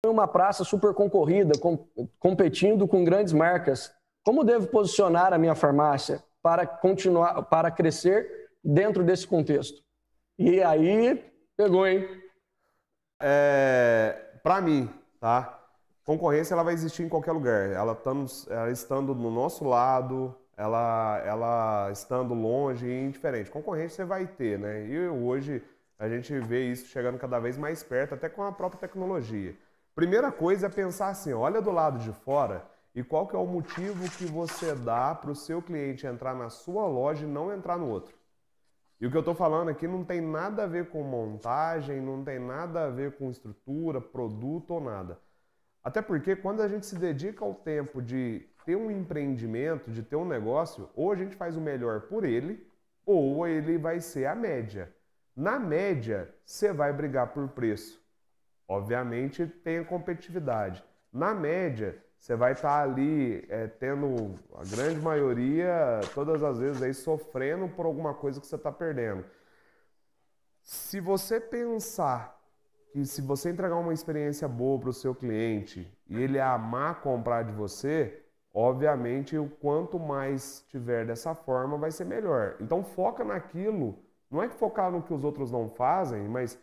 [0.07, 1.87] Uma praça super concorrida, com,
[2.19, 3.93] competindo com grandes marcas.
[4.25, 9.83] Como devo posicionar a minha farmácia para continuar, para crescer dentro desse contexto?
[10.39, 11.25] E aí,
[11.57, 12.07] pegou, hein?
[13.21, 14.89] É, para mim,
[15.21, 15.59] tá?
[16.05, 17.71] Concorrência ela vai existir em qualquer lugar.
[17.71, 18.01] Ela,
[18.49, 23.51] ela estando no nosso lado, ela, ela estando longe e indiferente.
[23.51, 24.87] Concorrência você vai ter, né?
[24.87, 25.63] E hoje
[25.99, 29.55] a gente vê isso chegando cada vez mais perto, até com a própria tecnologia.
[29.95, 32.65] Primeira coisa é pensar assim, olha do lado de fora
[32.99, 36.51] e qual que é o motivo que você dá para o seu cliente entrar na
[36.51, 38.13] sua loja e não entrar no outro.
[39.01, 42.25] E o que eu estou falando aqui não tem nada a ver com montagem, não
[42.25, 45.17] tem nada a ver com estrutura, produto ou nada.
[45.85, 50.17] Até porque quando a gente se dedica ao tempo de ter um empreendimento, de ter
[50.17, 52.69] um negócio, ou a gente faz o melhor por ele,
[53.07, 54.93] ou ele vai ser a média.
[55.37, 58.05] Na média, você vai brigar por preço.
[58.67, 60.83] Obviamente tem a competitividade.
[61.13, 66.83] Na média, você vai estar tá ali é, tendo a grande maioria, todas as vezes
[66.83, 69.25] aí sofrendo por alguma coisa que você está perdendo.
[70.63, 72.39] Se você pensar
[72.93, 77.45] que se você entregar uma experiência boa para o seu cliente e ele amar comprar
[77.45, 82.57] de você, obviamente o quanto mais tiver dessa forma vai ser melhor.
[82.61, 83.99] Então foca naquilo,
[84.31, 86.59] não é focar no que os outros não fazem, mas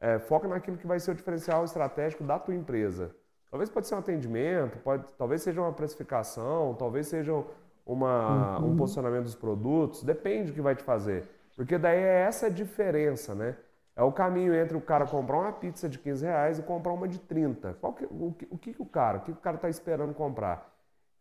[0.00, 3.14] é, foca naquilo que vai ser o diferencial estratégico da tua empresa.
[3.50, 7.44] Talvez pode ser um atendimento, pode, talvez seja uma precificação, talvez seja
[7.84, 8.70] uma, uhum.
[8.70, 11.24] um posicionamento dos produtos, depende do que vai te fazer.
[11.56, 13.56] Porque daí é essa a diferença, né?
[13.96, 17.08] É o caminho entre o cara comprar uma pizza de 15 reais e comprar uma
[17.08, 17.76] de 30.
[17.80, 20.72] Qual que, o, que, o que o cara, o que o cara está esperando comprar?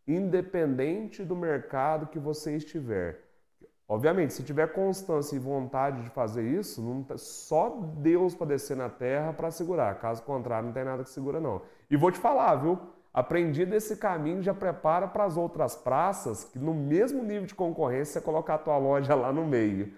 [0.07, 3.21] Independente do mercado que você estiver.
[3.87, 8.77] Obviamente, se tiver constância e vontade de fazer isso, não tá, só Deus para descer
[8.77, 9.99] na terra para segurar.
[9.99, 11.63] Caso contrário, não tem nada que segura não.
[11.89, 12.79] E vou te falar, viu?
[13.13, 18.13] Aprendi desse caminho, já prepara para as outras praças, que no mesmo nível de concorrência,
[18.13, 19.91] você colocar a tua loja lá no meio.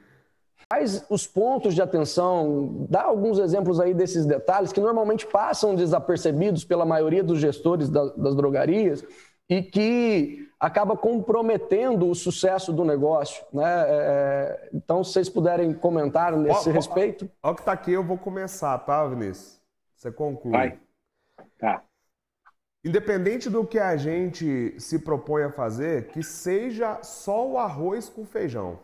[0.69, 2.85] Quais os pontos de atenção?
[2.89, 8.35] Dá alguns exemplos aí desses detalhes que normalmente passam desapercebidos pela maioria dos gestores das
[8.35, 9.03] drogarias
[9.49, 13.43] e que acaba comprometendo o sucesso do negócio.
[13.51, 13.65] Né?
[13.65, 17.29] É, é então, se vocês puderem comentar nesse ó, respeito.
[17.43, 19.59] Olha o que está aqui, eu vou começar, tá, Vinícius?
[19.97, 20.53] Você conclui.
[20.53, 20.79] Vai.
[21.61, 21.81] Tá.
[22.83, 28.25] Independente do que a gente se propõe a fazer, que seja só o arroz com
[28.25, 28.79] feijão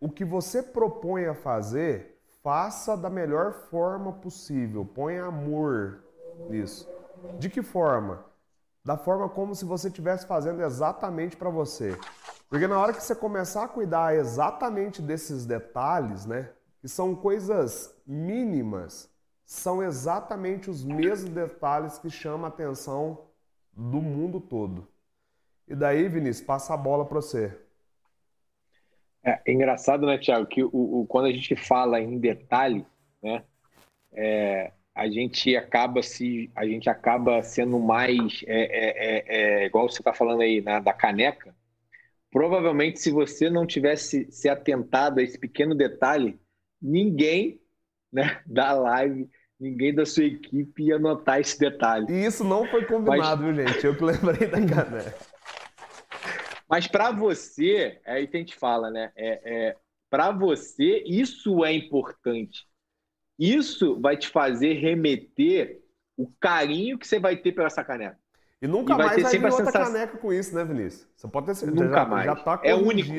[0.00, 6.02] o que você propõe a fazer, faça da melhor forma possível, põe amor
[6.48, 6.88] nisso.
[7.38, 8.24] De que forma?
[8.82, 11.98] Da forma como se você estivesse fazendo exatamente para você.
[12.48, 16.48] Porque na hora que você começar a cuidar exatamente desses detalhes, né,
[16.80, 19.10] que são coisas mínimas,
[19.50, 23.26] são exatamente os mesmos detalhes que chamam a atenção
[23.72, 24.86] do mundo todo.
[25.66, 27.58] E daí, Vinícius, passa a bola para você.
[29.24, 32.86] É, é, engraçado, né, Tiago, que o, o, quando a gente fala em detalhe,
[33.20, 33.44] né,
[34.12, 39.88] é, a gente acaba se a gente acaba sendo mais é, é, é, é igual
[39.88, 41.52] você está falando aí né, da caneca.
[42.30, 46.38] Provavelmente, se você não tivesse se atentado a esse pequeno detalhe,
[46.80, 47.60] ninguém
[48.12, 49.28] né, da live,
[49.60, 52.06] ninguém da sua equipe ia notar esse detalhe.
[52.08, 53.56] E isso não foi combinado, Mas...
[53.56, 53.86] viu, gente?
[53.86, 55.14] Eu que lembrei da caneca.
[56.68, 59.12] Mas para você, é aí que a gente fala, né?
[59.16, 59.76] É, é
[60.08, 62.66] para você, isso é importante.
[63.38, 65.80] Isso vai te fazer remeter
[66.16, 68.18] o carinho que você vai ter pela essa caneca.
[68.62, 69.92] E nunca e vai mais ter vai vir outra sensação...
[69.92, 71.08] caneca com isso, né, Vinícius?
[71.16, 71.84] Você pode ter certeza.
[71.84, 72.24] Nunca já, mais.
[72.26, 73.10] Já tá é único.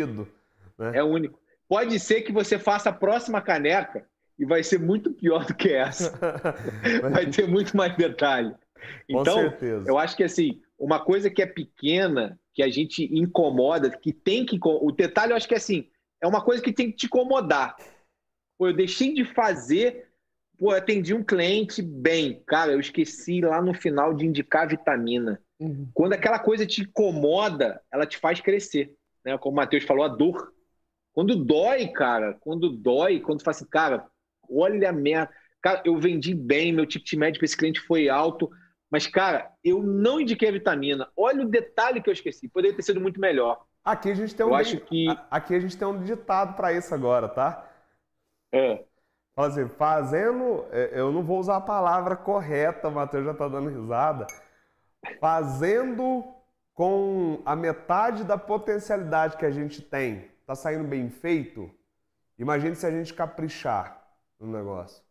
[0.78, 0.92] Né?
[0.94, 1.40] É único.
[1.68, 4.06] Pode ser que você faça a próxima caneca
[4.42, 6.12] e vai ser muito pior do que essa.
[7.14, 8.52] vai ter muito mais detalhe.
[9.08, 9.54] Então,
[9.86, 14.44] eu acho que assim, uma coisa que é pequena, que a gente incomoda, que tem
[14.44, 14.60] que.
[14.64, 15.88] O detalhe, eu acho que é assim,
[16.20, 17.76] é uma coisa que tem que te incomodar.
[18.58, 20.08] Pô, eu deixei de fazer,
[20.58, 22.42] pô, atendi um cliente bem.
[22.48, 25.40] Cara, eu esqueci lá no final de indicar vitamina.
[25.60, 25.88] Uhum.
[25.94, 28.92] Quando aquela coisa te incomoda, ela te faz crescer.
[29.24, 29.38] Né?
[29.38, 30.52] Como o Matheus falou, a dor.
[31.14, 34.10] Quando dói, cara, quando dói, quando fala assim, cara,
[34.52, 35.32] olha a merda.
[35.62, 38.50] Cara, eu vendi bem, meu ticket médio para esse cliente foi alto,
[38.92, 41.08] mas, cara, eu não indiquei a vitamina.
[41.16, 42.50] Olha o detalhe que eu esqueci.
[42.50, 43.64] Poderia ter sido muito melhor.
[43.84, 45.08] Aqui a gente tem um, eu acho que...
[45.30, 47.72] aqui a gente tem um ditado para isso agora, tá?
[48.52, 48.84] É.
[49.34, 50.66] Fala assim, fazendo.
[50.72, 54.28] É, eu não vou usar a palavra correta, o Matheus já tá dando risada.
[55.20, 56.26] Fazendo
[56.74, 61.72] com a metade da potencialidade que a gente tem, tá saindo bem feito.
[62.38, 64.01] Imagine se a gente caprichar
[64.42, 65.04] no negócio.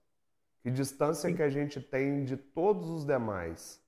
[0.63, 1.37] Que distância Sim.
[1.37, 3.81] que a gente tem de todos os demais,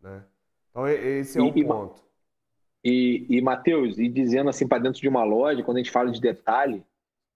[0.00, 0.24] né?
[0.70, 2.02] Então esse é o ponto.
[2.82, 6.10] E, e Matheus, e dizendo assim para dentro de uma loja, quando a gente fala
[6.10, 6.84] de detalhe,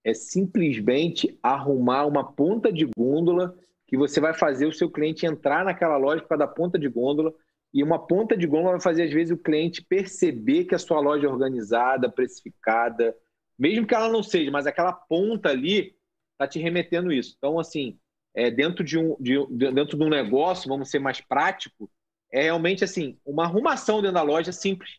[0.04, 3.56] é simplesmente arrumar uma ponta de gôndola
[3.86, 7.34] que você vai fazer o seu cliente entrar naquela loja para dar ponta de gôndola
[7.72, 11.00] e uma ponta de gôndola vai fazer às vezes o cliente perceber que a sua
[11.00, 13.16] loja é organizada, precificada,
[13.58, 15.94] mesmo que ela não seja, mas aquela ponta ali
[16.40, 17.34] está te remetendo isso.
[17.36, 17.98] Então, assim,
[18.34, 21.90] é, dentro, de um, de, dentro de um negócio, vamos ser mais prático,
[22.32, 24.98] é realmente assim, uma arrumação dentro da loja simples,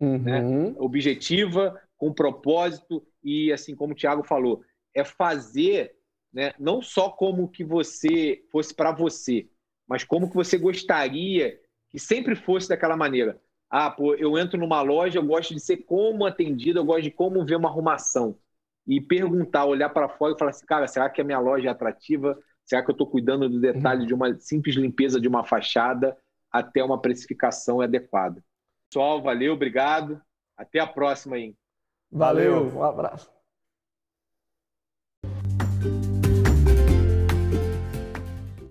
[0.00, 0.18] uhum.
[0.18, 0.74] né?
[0.78, 4.64] objetiva, com propósito e assim como o Thiago falou,
[4.94, 5.94] é fazer,
[6.32, 9.48] né, não só como que você fosse para você,
[9.86, 11.60] mas como que você gostaria
[11.90, 13.40] que sempre fosse daquela maneira.
[13.70, 17.10] Ah, pô, eu entro numa loja, eu gosto de ser como atendido, eu gosto de
[17.10, 18.36] como ver uma arrumação
[18.86, 21.70] e perguntar, olhar para fora e falar assim, cara, será que a minha loja é
[21.70, 22.38] atrativa?
[22.64, 24.06] Será que eu estou cuidando do detalhe uhum.
[24.06, 26.16] de uma simples limpeza de uma fachada
[26.50, 28.42] até uma precificação adequada?
[28.90, 30.20] Pessoal, valeu, obrigado.
[30.56, 31.54] Até a próxima aí.
[32.10, 32.78] Valeu, valeu.
[32.78, 33.41] um abraço.